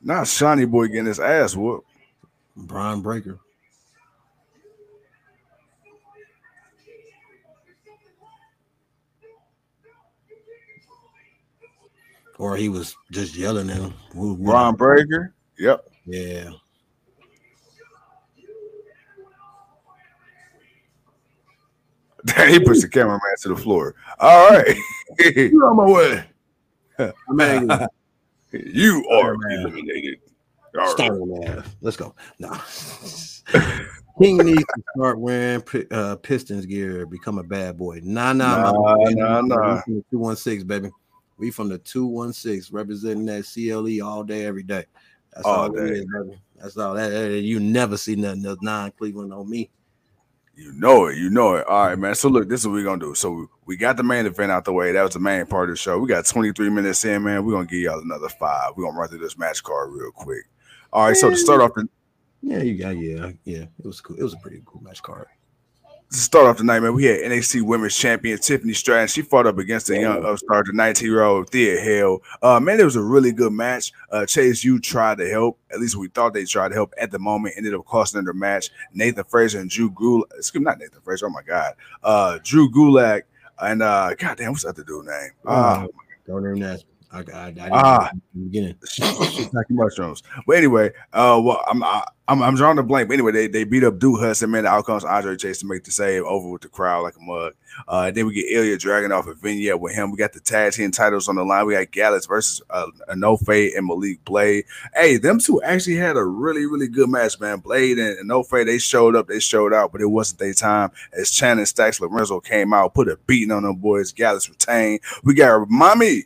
Not 0.00 0.26
Shawnee 0.28 0.64
boy 0.64 0.86
getting 0.86 1.06
his 1.06 1.20
ass 1.20 1.56
whooped. 1.56 1.86
Bron 2.56 3.02
Breakker. 3.02 3.38
Or 12.38 12.56
he 12.56 12.68
was 12.68 12.96
just 13.10 13.34
yelling 13.34 13.70
at 13.70 13.78
him. 13.78 13.94
Woo. 14.14 14.36
Breakker. 14.36 15.34
Yep. 15.58 15.90
Yeah. 16.04 16.50
he 22.48 22.60
pushed 22.60 22.82
the 22.82 22.88
cameraman 22.88 23.20
to 23.42 23.48
the 23.48 23.56
floor. 23.56 23.94
All 24.18 24.50
right. 24.50 24.76
Get 25.18 25.52
on 25.52 25.76
my 25.76 25.84
way. 25.86 26.24
I'm 27.28 27.40
angry. 27.40 27.86
you 28.52 29.06
are 29.10 29.36
man. 29.36 29.60
eliminated. 29.60 30.20
All 30.78 30.94
right. 30.96 31.64
Let's 31.80 31.96
go. 31.96 32.14
No. 32.38 32.58
King 34.20 34.38
needs 34.38 34.64
to 34.74 34.82
start 34.96 35.18
wearing 35.18 35.62
uh, 35.90 36.16
Pistons 36.16 36.64
gear, 36.64 37.04
become 37.06 37.38
a 37.38 37.42
bad 37.42 37.76
boy. 37.76 38.00
Nah, 38.02 38.32
nah, 38.32 38.72
Nah, 38.72 38.96
nah, 39.10 39.40
nah. 39.42 39.74
We 39.74 39.80
from 39.82 39.94
the 39.96 40.04
216, 40.10 40.66
baby. 40.66 40.90
We 41.36 41.50
from 41.50 41.68
the 41.68 41.78
216, 41.78 42.74
representing 42.74 43.26
that 43.26 43.44
CLE 43.44 44.02
all 44.06 44.24
day, 44.24 44.46
every 44.46 44.62
day. 44.62 44.84
That's 45.34 45.46
All 45.46 45.54
all, 45.64 45.68
day. 45.70 45.82
is, 45.82 46.06
baby. 46.06 46.38
That's 46.56 46.76
all 46.78 46.94
that, 46.94 47.10
that- 47.10 47.42
you 47.42 47.60
never 47.60 47.98
see 47.98 48.16
nothing 48.16 48.46
else 48.46 48.58
non-Cleveland 48.62 49.34
on 49.34 49.50
me. 49.50 49.68
You 50.56 50.72
know 50.72 51.06
it. 51.06 51.18
You 51.18 51.28
know 51.28 51.56
it. 51.56 51.66
All 51.66 51.86
right, 51.86 51.98
man. 51.98 52.14
So 52.14 52.28
look, 52.28 52.48
this 52.48 52.60
is 52.60 52.66
what 52.66 52.74
we're 52.74 52.84
gonna 52.84 52.98
do. 52.98 53.14
So 53.14 53.50
we 53.66 53.76
got 53.76 53.98
the 53.98 54.02
main 54.02 54.24
event 54.24 54.50
out 54.50 54.64
the 54.64 54.72
way. 54.72 54.90
That 54.92 55.02
was 55.02 55.12
the 55.12 55.20
main 55.20 55.44
part 55.44 55.68
of 55.68 55.74
the 55.74 55.78
show. 55.78 55.98
We 55.98 56.08
got 56.08 56.24
23 56.24 56.70
minutes 56.70 57.04
in, 57.04 57.24
man. 57.24 57.44
We're 57.44 57.52
gonna 57.52 57.66
give 57.66 57.80
y'all 57.80 58.00
another 58.00 58.30
five. 58.30 58.72
We're 58.74 58.84
gonna 58.84 58.98
run 58.98 59.08
through 59.08 59.18
this 59.18 59.36
match 59.36 59.62
card 59.62 59.92
real 59.92 60.10
quick. 60.12 60.44
All 60.94 61.06
right, 61.06 61.16
so 61.16 61.28
to 61.28 61.36
start 61.36 61.60
off 61.60 61.74
the 61.74 61.86
Yeah, 62.40 62.62
you 62.62 62.78
got 62.78 62.96
yeah, 62.96 63.32
yeah. 63.44 63.64
It 63.78 63.84
was 63.84 64.00
cool. 64.00 64.16
It 64.16 64.22
was 64.22 64.32
a 64.32 64.38
pretty 64.38 64.62
cool 64.64 64.82
match 64.82 65.02
card. 65.02 65.26
To 66.12 66.16
start 66.18 66.46
off 66.46 66.56
tonight, 66.58 66.80
man, 66.80 66.94
we 66.94 67.04
had 67.04 67.20
NXT 67.20 67.62
Women's 67.62 67.96
Champion 67.96 68.38
Tiffany 68.38 68.72
Stratton. 68.74 69.08
She 69.08 69.22
fought 69.22 69.46
up 69.46 69.58
against 69.58 69.88
the 69.88 69.98
young 69.98 70.24
upstart, 70.24 70.66
the 70.66 70.72
19 70.72 71.08
year 71.08 71.24
old 71.24 71.50
Thea 71.50 71.80
Hail. 71.80 72.22
Uh, 72.40 72.60
man, 72.60 72.78
it 72.78 72.84
was 72.84 72.94
a 72.94 73.02
really 73.02 73.32
good 73.32 73.52
match. 73.52 73.92
Uh, 74.12 74.24
Chase, 74.24 74.62
you 74.62 74.78
tried 74.78 75.18
to 75.18 75.28
help. 75.28 75.58
At 75.72 75.80
least 75.80 75.96
we 75.96 76.06
thought 76.06 76.32
they 76.32 76.44
tried 76.44 76.68
to 76.68 76.74
help 76.74 76.94
at 76.96 77.10
the 77.10 77.18
moment. 77.18 77.54
Ended 77.56 77.74
up 77.74 77.84
costing 77.86 78.18
them 78.18 78.24
their 78.26 78.34
match. 78.34 78.70
Nathan 78.94 79.24
Frazer 79.24 79.58
and 79.58 79.68
Drew 79.68 79.90
Gulak. 79.90 80.30
Excuse 80.36 80.60
me, 80.60 80.64
not 80.64 80.78
Nathan 80.78 81.00
Frazer. 81.02 81.26
Oh 81.26 81.30
my 81.30 81.42
God. 81.42 81.74
Uh, 82.04 82.38
Drew 82.44 82.70
Gulak 82.70 83.22
and 83.58 83.82
uh, 83.82 84.14
goddamn, 84.14 84.52
what's 84.52 84.62
that 84.62 84.76
the 84.76 84.82
other 84.82 84.86
dude 84.86 85.06
name? 85.06 85.30
Uh, 85.44 85.88
Don't 86.26 86.44
even 86.44 86.62
ask. 86.62 86.84
I, 87.12 87.18
I, 87.18 87.54
I 87.60 87.68
Ah. 87.72 88.10
know 88.12 88.20
in 88.34 88.40
the 88.40 88.46
beginning. 88.46 88.76
mushrooms. 89.70 90.22
But 90.46 90.56
anyway, 90.56 90.88
uh, 91.12 91.40
well, 91.42 91.62
I'm 91.68 91.82
I, 91.82 92.04
I'm 92.28 92.42
I'm 92.42 92.56
drawing 92.56 92.76
the 92.76 92.82
blank. 92.82 93.08
But 93.08 93.14
anyway, 93.14 93.32
they, 93.32 93.46
they 93.46 93.64
beat 93.64 93.84
up 93.84 93.98
Duke 93.98 94.20
Hudson. 94.20 94.50
Man, 94.50 94.64
the 94.64 94.70
outcomes 94.70 95.04
Andre 95.04 95.36
Chase 95.36 95.60
to 95.60 95.66
make 95.66 95.84
the 95.84 95.90
save 95.92 96.24
over 96.24 96.48
with 96.48 96.62
the 96.62 96.68
crowd 96.68 97.02
like 97.02 97.16
a 97.16 97.20
mug. 97.20 97.54
Uh, 97.86 98.10
then 98.10 98.26
we 98.26 98.34
get 98.34 98.50
Ilja 98.52 98.76
Dragunov 98.78 99.28
a 99.30 99.34
vignette 99.34 99.78
with 99.80 99.94
him. 99.94 100.10
We 100.10 100.16
got 100.16 100.32
the 100.32 100.40
tag 100.40 100.72
team 100.72 100.90
titles 100.90 101.28
on 101.28 101.36
the 101.36 101.44
line. 101.44 101.66
We 101.66 101.74
got 101.74 101.90
Gallus 101.90 102.26
versus 102.26 102.60
uh, 102.70 102.86
Enofe 103.10 103.76
and 103.76 103.86
Malik 103.86 104.24
Blade. 104.24 104.64
Hey, 104.94 105.16
them 105.18 105.38
two 105.38 105.62
actually 105.62 105.96
had 105.96 106.16
a 106.16 106.24
really 106.24 106.66
really 106.66 106.88
good 106.88 107.08
match, 107.08 107.38
man. 107.38 107.60
Blade 107.60 107.98
and, 107.98 108.18
and 108.18 108.30
Enofe 108.30 108.66
they 108.66 108.78
showed 108.78 109.14
up, 109.14 109.28
they 109.28 109.38
showed 109.40 109.72
out, 109.72 109.92
but 109.92 110.00
it 110.00 110.06
wasn't 110.06 110.40
their 110.40 110.54
time. 110.54 110.90
As 111.12 111.30
Channing 111.30 111.66
Stacks 111.66 112.00
Lorenzo 112.00 112.40
came 112.40 112.72
out, 112.72 112.94
put 112.94 113.08
a 113.08 113.16
beating 113.26 113.52
on 113.52 113.62
them 113.62 113.76
boys. 113.76 114.12
Gallus 114.12 114.48
retained. 114.48 115.00
We 115.22 115.34
got 115.34 115.68
mommy 115.68 116.24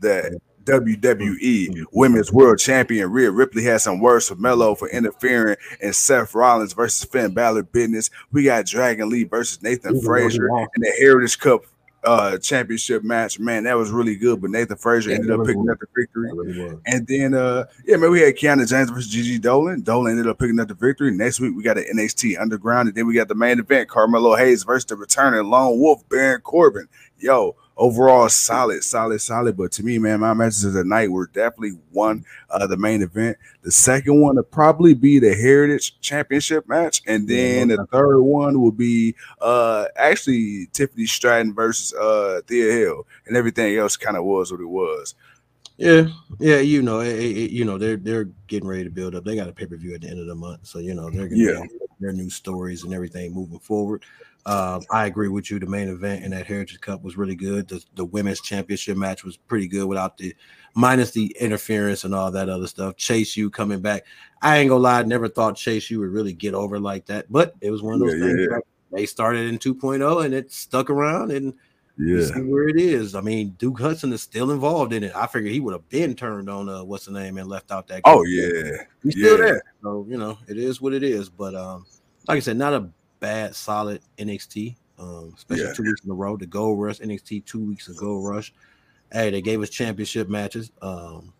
that 0.00 0.38
WWE 0.64 1.84
Women's 1.92 2.32
World 2.32 2.58
Champion 2.58 3.10
Rhea 3.10 3.30
Ripley 3.30 3.64
had 3.64 3.80
some 3.80 4.00
words 4.00 4.28
for 4.28 4.36
Mello 4.36 4.74
for 4.74 4.88
interfering 4.88 5.56
in 5.80 5.92
Seth 5.92 6.34
Rollins 6.34 6.72
versus 6.72 7.08
Finn 7.08 7.34
Balor 7.34 7.64
business. 7.64 8.10
We 8.30 8.44
got 8.44 8.66
Dragon 8.66 9.08
Lee 9.08 9.24
versus 9.24 9.62
Nathan 9.62 10.00
Frazer 10.00 10.46
in 10.48 10.82
the 10.82 10.92
Heritage 10.98 11.38
Cup 11.38 11.62
uh 12.04 12.38
championship 12.38 13.04
match. 13.04 13.38
Man, 13.38 13.64
that 13.64 13.76
was 13.76 13.90
really 13.90 14.16
good. 14.16 14.40
But 14.40 14.50
Nathan 14.50 14.76
Frazer 14.76 15.10
Yeah, 15.10 15.16
ended 15.16 15.32
up 15.32 15.46
picking 15.46 15.68
up 15.68 15.78
the 15.80 15.86
victory. 15.94 16.30
Really. 16.32 16.78
And 16.86 17.06
then, 17.06 17.34
uh, 17.34 17.66
yeah, 17.84 17.96
man, 17.96 18.10
we 18.10 18.20
had 18.20 18.36
Kiana 18.36 18.66
James 18.66 18.90
versus 18.90 19.08
Gigi 19.08 19.38
Dolan. 19.38 19.82
Dolan 19.82 20.12
ended 20.12 20.26
up 20.26 20.38
picking 20.38 20.58
up 20.60 20.68
the 20.68 20.74
victory. 20.74 21.10
Next 21.10 21.40
week, 21.40 21.54
we 21.54 21.62
got 21.62 21.78
an 21.78 21.84
NXT 21.94 22.40
Underground, 22.40 22.88
and 22.88 22.96
then 22.96 23.06
we 23.06 23.14
got 23.14 23.28
the 23.28 23.34
main 23.34 23.58
event: 23.58 23.88
Carmelo 23.88 24.34
Hayes 24.36 24.62
versus 24.62 24.86
the 24.86 24.96
returning 24.96 25.44
Lone 25.50 25.78
Wolf 25.78 26.08
Baron 26.08 26.40
Corbin. 26.40 26.88
Yo, 27.18 27.54
overall, 27.80 28.28
solid, 28.28 28.84
solid, 28.84 29.20
solid. 29.20 29.56
But 29.56 29.72
to 29.72 29.82
me, 29.82 29.98
man, 29.98 30.20
my 30.20 30.34
matches 30.34 30.64
of 30.64 30.74
the 30.74 30.84
night 30.84 31.10
were 31.10 31.26
definitely 31.26 31.78
one. 31.90 32.24
Uh, 32.50 32.66
the 32.68 32.76
main 32.76 33.02
event. 33.02 33.36
The 33.62 33.72
second 33.72 34.20
one 34.20 34.36
would 34.36 34.50
probably 34.50 34.94
be 34.94 35.18
the 35.18 35.34
Heritage 35.34 36.00
Championship 36.00 36.68
match, 36.68 37.02
and 37.06 37.26
then 37.26 37.68
the 37.68 37.86
third 37.92 38.20
one 38.20 38.60
will 38.60 38.70
be 38.72 39.14
uh 39.40 39.86
actually 39.96 40.68
Tiffany 40.72 41.06
Stratton 41.06 41.54
versus 41.54 41.92
uh 41.94 42.40
Thea 42.46 42.72
Hail, 42.72 43.06
and 43.26 43.36
everything 43.36 43.76
else 43.76 43.96
kind 43.96 44.16
of 44.16 44.24
was 44.24 44.52
what 44.52 44.60
it 44.60 44.66
was. 44.68 45.14
Yeah, 45.76 46.08
yeah, 46.38 46.58
you 46.58 46.82
know, 46.82 47.00
it, 47.00 47.18
it- 47.18 47.50
you 47.50 47.64
know, 47.64 47.78
they're 47.78 47.96
they're 47.96 48.28
getting 48.48 48.68
ready 48.68 48.84
to 48.84 48.90
build 48.90 49.14
up. 49.14 49.24
They 49.24 49.34
got 49.36 49.48
a 49.48 49.52
pay 49.52 49.66
per 49.66 49.76
view 49.76 49.94
at 49.94 50.02
the 50.02 50.08
end 50.10 50.20
of 50.20 50.26
the 50.26 50.34
month, 50.34 50.66
so 50.66 50.78
you 50.78 50.94
know 50.94 51.08
they're 51.10 51.28
gonna 51.28 51.40
Yeah. 51.42 51.62
their 52.00 52.12
new 52.12 52.28
stories 52.30 52.84
and 52.84 52.92
everything 52.92 53.32
moving 53.32 53.58
forward. 53.60 54.02
Um, 54.46 54.82
I 54.90 55.06
agree 55.06 55.28
with 55.28 55.50
you. 55.50 55.58
The 55.58 55.66
main 55.66 55.88
event 55.88 56.24
in 56.24 56.30
that 56.30 56.46
Heritage 56.46 56.80
Cup 56.80 57.02
was 57.02 57.16
really 57.16 57.34
good. 57.34 57.68
The, 57.68 57.84
the 57.94 58.04
women's 58.04 58.40
championship 58.40 58.96
match 58.96 59.22
was 59.22 59.36
pretty 59.36 59.68
good 59.68 59.86
without 59.86 60.16
the 60.16 60.34
minus 60.74 61.10
the 61.10 61.34
interference 61.38 62.04
and 62.04 62.14
all 62.14 62.30
that 62.30 62.48
other 62.48 62.66
stuff. 62.66 62.96
Chase 62.96 63.36
U 63.36 63.50
coming 63.50 63.80
back. 63.80 64.04
I 64.40 64.58
ain't 64.58 64.70
gonna 64.70 64.80
lie, 64.82 65.00
I 65.00 65.02
never 65.02 65.28
thought 65.28 65.56
Chase 65.56 65.90
U 65.90 66.00
would 66.00 66.10
really 66.10 66.32
get 66.32 66.54
over 66.54 66.78
like 66.78 67.06
that, 67.06 67.30
but 67.30 67.54
it 67.60 67.70
was 67.70 67.82
one 67.82 67.94
of 67.94 68.00
those 68.00 68.14
Yeah, 68.14 68.26
yeah, 68.26 68.32
things. 68.36 68.48
yeah. 68.50 68.58
They 68.92 69.06
started 69.06 69.46
in 69.48 69.58
2.0 69.58 70.24
and 70.24 70.34
it 70.34 70.50
stuck 70.50 70.90
around 70.90 71.30
and 71.32 71.52
you 71.96 72.22
see 72.24 72.40
where 72.40 72.66
it 72.66 72.80
is. 72.80 73.14
I 73.14 73.20
mean, 73.20 73.50
Duke 73.58 73.78
Hudson 73.78 74.10
is 74.14 74.22
still 74.22 74.52
involved 74.52 74.94
in 74.94 75.04
it. 75.04 75.12
I 75.14 75.26
figured 75.26 75.52
he 75.52 75.60
would 75.60 75.74
have 75.74 75.86
been 75.90 76.14
turned 76.14 76.48
on 76.48 76.66
uh 76.68 76.82
what's 76.82 77.04
the 77.04 77.12
name 77.12 77.36
and 77.36 77.46
left 77.46 77.70
out 77.70 77.86
that. 77.88 78.00
Oh 78.06 78.24
yeah, 78.24 78.84
he's 79.02 79.12
still 79.18 79.36
there. 79.36 79.62
So 79.82 80.06
you 80.08 80.16
know, 80.16 80.38
it 80.48 80.56
is 80.56 80.80
what 80.80 80.94
it 80.94 81.02
is. 81.02 81.28
But 81.28 81.54
um, 81.54 81.84
like 82.26 82.38
I 82.38 82.40
said, 82.40 82.56
not 82.56 82.72
a 82.72 82.88
bad, 83.20 83.54
solid 83.54 84.00
NXT. 84.18 84.76
Um, 84.98 85.32
especially 85.36 85.64
Yeah. 85.64 85.72
two 85.72 85.82
weeks 85.84 86.04
in 86.04 86.10
a 86.10 86.14
row. 86.14 86.36
The 86.36 86.46
Gold 86.46 86.80
Rush 86.80 86.98
NXT 87.00 87.40
two 87.46 87.60
weeks 87.64 87.88
of 87.88 87.96
Gold 87.96 88.26
Rush. 88.28 88.52
Hey, 89.12 89.30
they 89.30 89.40
gave 89.40 89.62
us 89.62 89.70
championship 89.70 90.28
matches. 90.28 90.70
Um, 90.82 91.32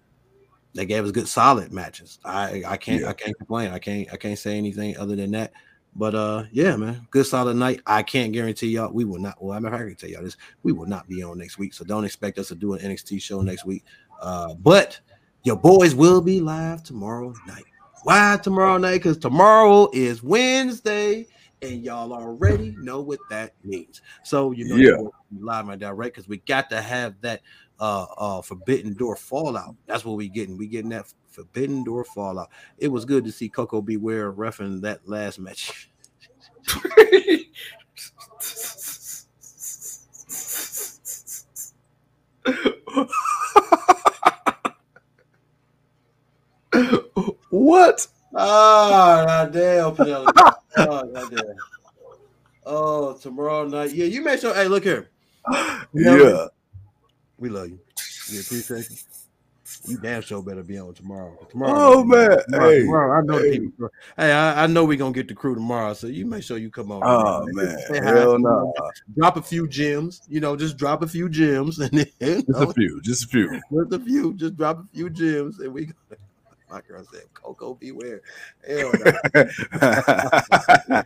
they 0.74 0.86
gave 0.86 1.04
us 1.04 1.10
good, 1.10 1.28
solid 1.28 1.72
matches. 1.72 2.18
I 2.24 2.62
I 2.66 2.76
can't 2.76 3.02
Yeah. 3.02 3.08
I 3.08 3.12
can't 3.12 3.36
complain. 3.36 3.70
I 3.70 3.78
can't 3.78 4.10
I 4.12 4.16
can't 4.16 4.38
say 4.38 4.56
anything 4.56 4.96
other 4.96 5.14
than 5.16 5.32
that. 5.32 5.52
But 5.96 6.14
uh, 6.14 6.44
yeah, 6.52 6.76
man, 6.76 7.06
good 7.10 7.26
solid 7.26 7.56
night. 7.56 7.80
I 7.84 8.02
can't 8.04 8.32
guarantee 8.32 8.68
y'all 8.68 8.92
we 8.92 9.04
will 9.04 9.18
not. 9.18 9.42
Well, 9.42 9.56
I'm 9.56 9.64
not 9.64 9.72
going 9.72 9.88
to 9.88 9.94
tell 9.94 10.08
y'all 10.08 10.22
this. 10.22 10.36
We 10.62 10.70
will 10.72 10.86
not 10.86 11.08
be 11.08 11.22
on 11.22 11.36
next 11.38 11.58
week, 11.58 11.74
so 11.74 11.84
don't 11.84 12.04
expect 12.04 12.38
us 12.38 12.48
to 12.48 12.54
do 12.54 12.74
an 12.74 12.80
NXT 12.80 13.20
show 13.20 13.40
next 13.42 13.66
week. 13.66 13.84
Uh, 14.22 14.54
but 14.54 15.00
your 15.42 15.56
boys 15.56 15.94
will 15.94 16.20
be 16.20 16.40
live 16.40 16.84
tomorrow 16.84 17.34
night. 17.46 17.64
Why 18.04 18.38
tomorrow 18.42 18.78
night? 18.78 18.98
Because 18.98 19.18
tomorrow 19.18 19.90
is 19.92 20.22
Wednesday, 20.22 21.26
and 21.62 21.84
y'all 21.84 22.12
already 22.12 22.74
know 22.78 23.00
what 23.00 23.20
that 23.28 23.54
means. 23.64 24.00
So 24.22 24.52
you 24.52 24.64
know, 24.64 24.76
Yeah. 24.76 24.88
your 24.88 24.96
boys 24.96 25.12
will 25.30 25.38
be 25.38 25.44
live 25.44 25.68
and 25.68 25.80
direct 25.80 26.14
because 26.14 26.28
we 26.28 26.38
got 26.38 26.70
to 26.70 26.80
have 26.80 27.20
that 27.22 27.42
uh 27.78 28.06
uh 28.16 28.42
Forbidden 28.42 28.94
Door 28.94 29.16
Fallout. 29.16 29.76
That's 29.86 30.04
what 30.04 30.16
we 30.16 30.28
getting. 30.28 30.56
We 30.58 30.68
getting 30.68 30.90
that 30.90 31.12
Forbidden 31.28 31.84
Door 31.84 32.04
Fallout. 32.04 32.50
It 32.78 32.88
was 32.88 33.04
good 33.04 33.24
to 33.24 33.32
see 33.32 33.48
Coco 33.48 33.80
Beware 33.82 34.32
refing 34.32 34.82
that 34.82 35.08
last 35.08 35.38
match. 35.38 35.90
what? 47.50 48.06
Oh, 48.34 49.24
goddamn, 49.26 49.94
Penelope. 49.96 50.32
Oh, 50.38 50.52
ah, 50.76 51.02
goddamn. 51.04 51.54
Oh, 52.64 53.12
tomorrow 53.14 53.66
night. 53.66 53.92
Yeah, 53.92 54.06
you 54.06 54.22
make 54.22 54.40
sure. 54.40 54.54
Hey, 54.54 54.68
look 54.68 54.84
here. 54.84 55.08
Yeah, 55.94 56.46
We 57.38 57.48
love 57.48 57.68
you. 57.68 57.80
We 58.32 58.40
appreciate 58.40 58.90
you. 58.90 58.96
You 59.86 59.98
damn 59.98 60.20
sure 60.20 60.42
better 60.42 60.62
be 60.62 60.78
on 60.78 60.94
tomorrow. 60.94 61.36
Tomorrow. 61.50 61.72
Oh, 61.76 62.04
man. 62.04 62.38
Tomorrow, 62.48 62.70
Hey, 62.70 62.80
tomorrow, 62.80 63.18
I 63.18 63.22
know 63.24 63.38
the 63.38 63.44
hey. 63.50 63.58
people. 63.58 63.88
Hey, 64.16 64.32
I, 64.32 64.64
I 64.64 64.66
know 64.66 64.84
we're 64.84 64.98
gonna 64.98 65.12
get 65.12 65.28
the 65.28 65.34
crew 65.34 65.54
tomorrow, 65.54 65.94
so 65.94 66.06
you 66.06 66.26
make 66.26 66.42
sure 66.42 66.58
you 66.58 66.70
come 66.70 66.92
on. 66.92 67.02
Oh 67.04 67.46
man, 67.52 67.78
Say 67.88 68.00
hell 68.00 68.38
no. 68.38 68.72
know, 68.76 68.90
Drop 69.16 69.36
a 69.36 69.42
few 69.42 69.66
gems, 69.68 70.20
you 70.28 70.40
know, 70.40 70.56
just 70.56 70.76
drop 70.76 71.02
a 71.02 71.06
few 71.06 71.28
gems, 71.28 71.78
and 71.80 71.90
then 71.92 72.06
you 72.20 72.34
Just 72.36 72.48
know, 72.48 72.70
a 72.70 72.72
few, 72.74 73.00
just 73.02 73.24
a 73.24 73.28
few. 73.28 73.48
just 73.72 73.92
a 73.92 73.98
few, 74.00 74.34
just 74.34 74.56
drop 74.56 74.78
a 74.80 74.86
few 74.94 75.08
gems, 75.10 75.58
and 75.60 75.72
we. 75.72 75.90
My 76.70 76.80
girl 76.82 77.04
said, 77.12 77.24
"Coco, 77.34 77.74
beware." 77.74 78.22
Hell 78.66 78.92
no. 78.98 79.12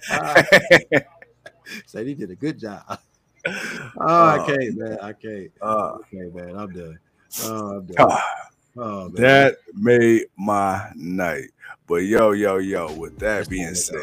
Said 1.87 2.07
he 2.07 2.14
did 2.14 2.31
a 2.31 2.35
good 2.37 2.59
job. 2.59 2.83
Oh, 3.46 4.24
I 4.24 4.38
Oh. 4.38 4.46
can't, 4.46 4.79
man. 4.79 4.98
I 5.03 5.12
can't. 5.12 5.50
Uh, 5.61 5.98
Okay, 6.00 6.31
man. 6.35 6.57
I'm 6.57 6.72
done. 6.72 6.98
Oh, 7.42 7.77
I'm 7.77 7.85
done. 7.85 7.96
ah, 8.11 8.24
Oh, 8.79 9.03
man. 9.11 9.12
that 9.22 9.57
made 9.74 10.22
my 10.38 10.90
night. 10.94 11.50
But 11.87 12.05
yo, 12.05 12.31
yo, 12.33 12.57
yo. 12.57 12.90
With 12.94 13.18
that 13.18 13.50
being 13.50 13.74
said, 13.74 13.98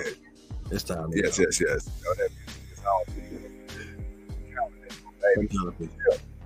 It's 0.70 0.84
time. 0.84 1.10
yes, 1.16 1.40
yes, 1.40 1.60
yes. 1.60 1.90
Yo, 2.04 2.14
that 2.14 2.30
being 2.30 3.40
said, 5.22 5.50
Penelope. 5.50 5.90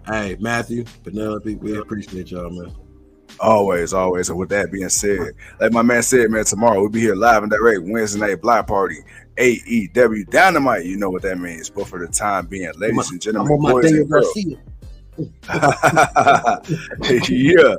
Hey, 0.07 0.37
Matthew, 0.39 0.85
Penelope, 1.03 1.55
we 1.55 1.77
appreciate 1.77 2.31
y'all, 2.31 2.49
man. 2.49 2.73
Always, 3.39 3.93
always. 3.93 4.29
And 4.29 4.37
with 4.37 4.49
that 4.49 4.71
being 4.71 4.89
said, 4.89 5.31
like 5.59 5.71
my 5.71 5.81
man 5.81 6.03
said, 6.03 6.29
man, 6.31 6.45
tomorrow 6.45 6.79
we'll 6.79 6.89
be 6.89 7.01
here 7.01 7.15
live 7.15 7.43
and 7.43 7.51
direct 7.51 7.81
Wednesday 7.83 8.19
night 8.19 8.41
block 8.41 8.67
party, 8.67 8.97
AEW 9.37 10.29
Dynamite. 10.29 10.85
You 10.85 10.97
know 10.97 11.09
what 11.09 11.21
that 11.23 11.37
means. 11.37 11.69
But 11.69 11.87
for 11.87 11.99
the 11.99 12.07
time 12.11 12.47
being, 12.47 12.71
ladies 12.77 13.11
and 13.11 13.15
I'm 13.15 13.19
gentlemen, 13.19 13.53
on 13.53 13.71
boys 13.71 13.91
and 13.91 14.09
girls, 14.09 14.37
yeah. 17.29 17.75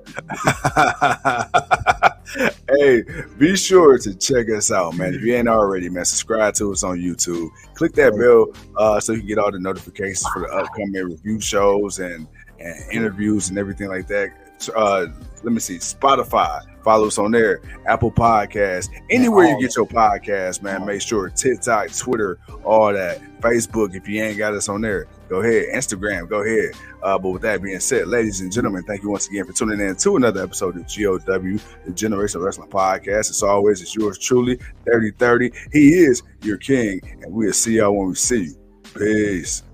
hey, 2.71 3.03
be 3.39 3.57
sure 3.57 3.99
to 3.99 4.15
check 4.15 4.49
us 4.51 4.73
out, 4.73 4.97
man. 4.97 5.15
If 5.15 5.23
you 5.23 5.35
ain't 5.35 5.49
already, 5.49 5.89
man, 5.89 6.05
subscribe 6.05 6.55
to 6.55 6.73
us 6.73 6.83
on 6.83 6.99
YouTube. 6.99 7.51
Click 7.75 7.93
that 7.95 8.17
bell 8.17 8.49
uh, 8.77 9.01
so 9.01 9.13
you 9.13 9.21
can 9.21 9.29
get 9.29 9.39
all 9.39 9.51
the 9.51 9.59
notifications 9.59 10.27
for 10.33 10.43
the 10.43 10.49
upcoming 10.49 11.05
review 11.05 11.41
shows 11.41 11.99
and, 11.99 12.27
and 12.59 12.93
interviews 12.93 13.51
and 13.51 13.59
everything 13.59 13.89
like 13.89 14.07
that. 14.09 14.31
Uh, 14.75 15.07
let 15.43 15.53
me 15.53 15.61
see, 15.61 15.77
Spotify. 15.77 16.63
Follow 16.83 17.09
us 17.09 17.19
on 17.19 17.33
there, 17.33 17.61
Apple 17.87 18.13
Podcasts, 18.13 18.89
anywhere 19.11 19.47
you 19.49 19.61
get 19.61 19.75
your 19.75 19.87
podcast, 19.87 20.63
man. 20.63 20.87
Make 20.87 21.03
sure 21.03 21.29
TikTok, 21.29 21.91
Twitter, 21.91 22.39
all 22.63 22.93
that, 22.93 23.21
Facebook. 23.41 23.97
If 23.97 24.09
you 24.09 24.23
ain't 24.23 24.39
got 24.39 24.55
us 24.55 24.69
on 24.69 24.83
there, 24.83 25.09
go 25.29 25.41
ahead. 25.41 25.65
Instagram, 25.75 26.29
go 26.29 26.45
ahead. 26.45 26.75
Uh, 27.03 27.19
but 27.19 27.31
with 27.31 27.43
that 27.43 27.61
being 27.61 27.81
said, 27.81 28.07
ladies 28.07 28.41
and 28.41 28.53
gentlemen, 28.53 28.85
thank 28.85 29.03
you 29.03 29.11
once 29.11 29.29
again 29.29 29.45
for 29.45 29.53
tuning 29.53 29.81
in 29.81 29.97
to 29.97 30.15
another 30.15 30.45
episode 30.45 30.77
of 30.77 30.87
GOW, 30.87 31.19
the 31.19 31.93
Generation 31.93 32.41
Wrestling 32.41 32.71
Podcast. 32.71 33.31
As 33.31 33.43
always, 33.43 33.83
it's 33.83 33.97
yours 33.97 34.17
truly, 34.17 34.57
3030. 34.85 35.51
He 35.73 35.89
is 35.89 36.23
your 36.43 36.57
king, 36.57 37.01
and 37.23 37.33
we'll 37.33 37.53
see 37.53 37.79
y'all 37.79 37.97
when 37.97 38.09
we 38.09 38.15
see 38.15 38.45
you. 38.45 38.57
Peace. 38.95 39.65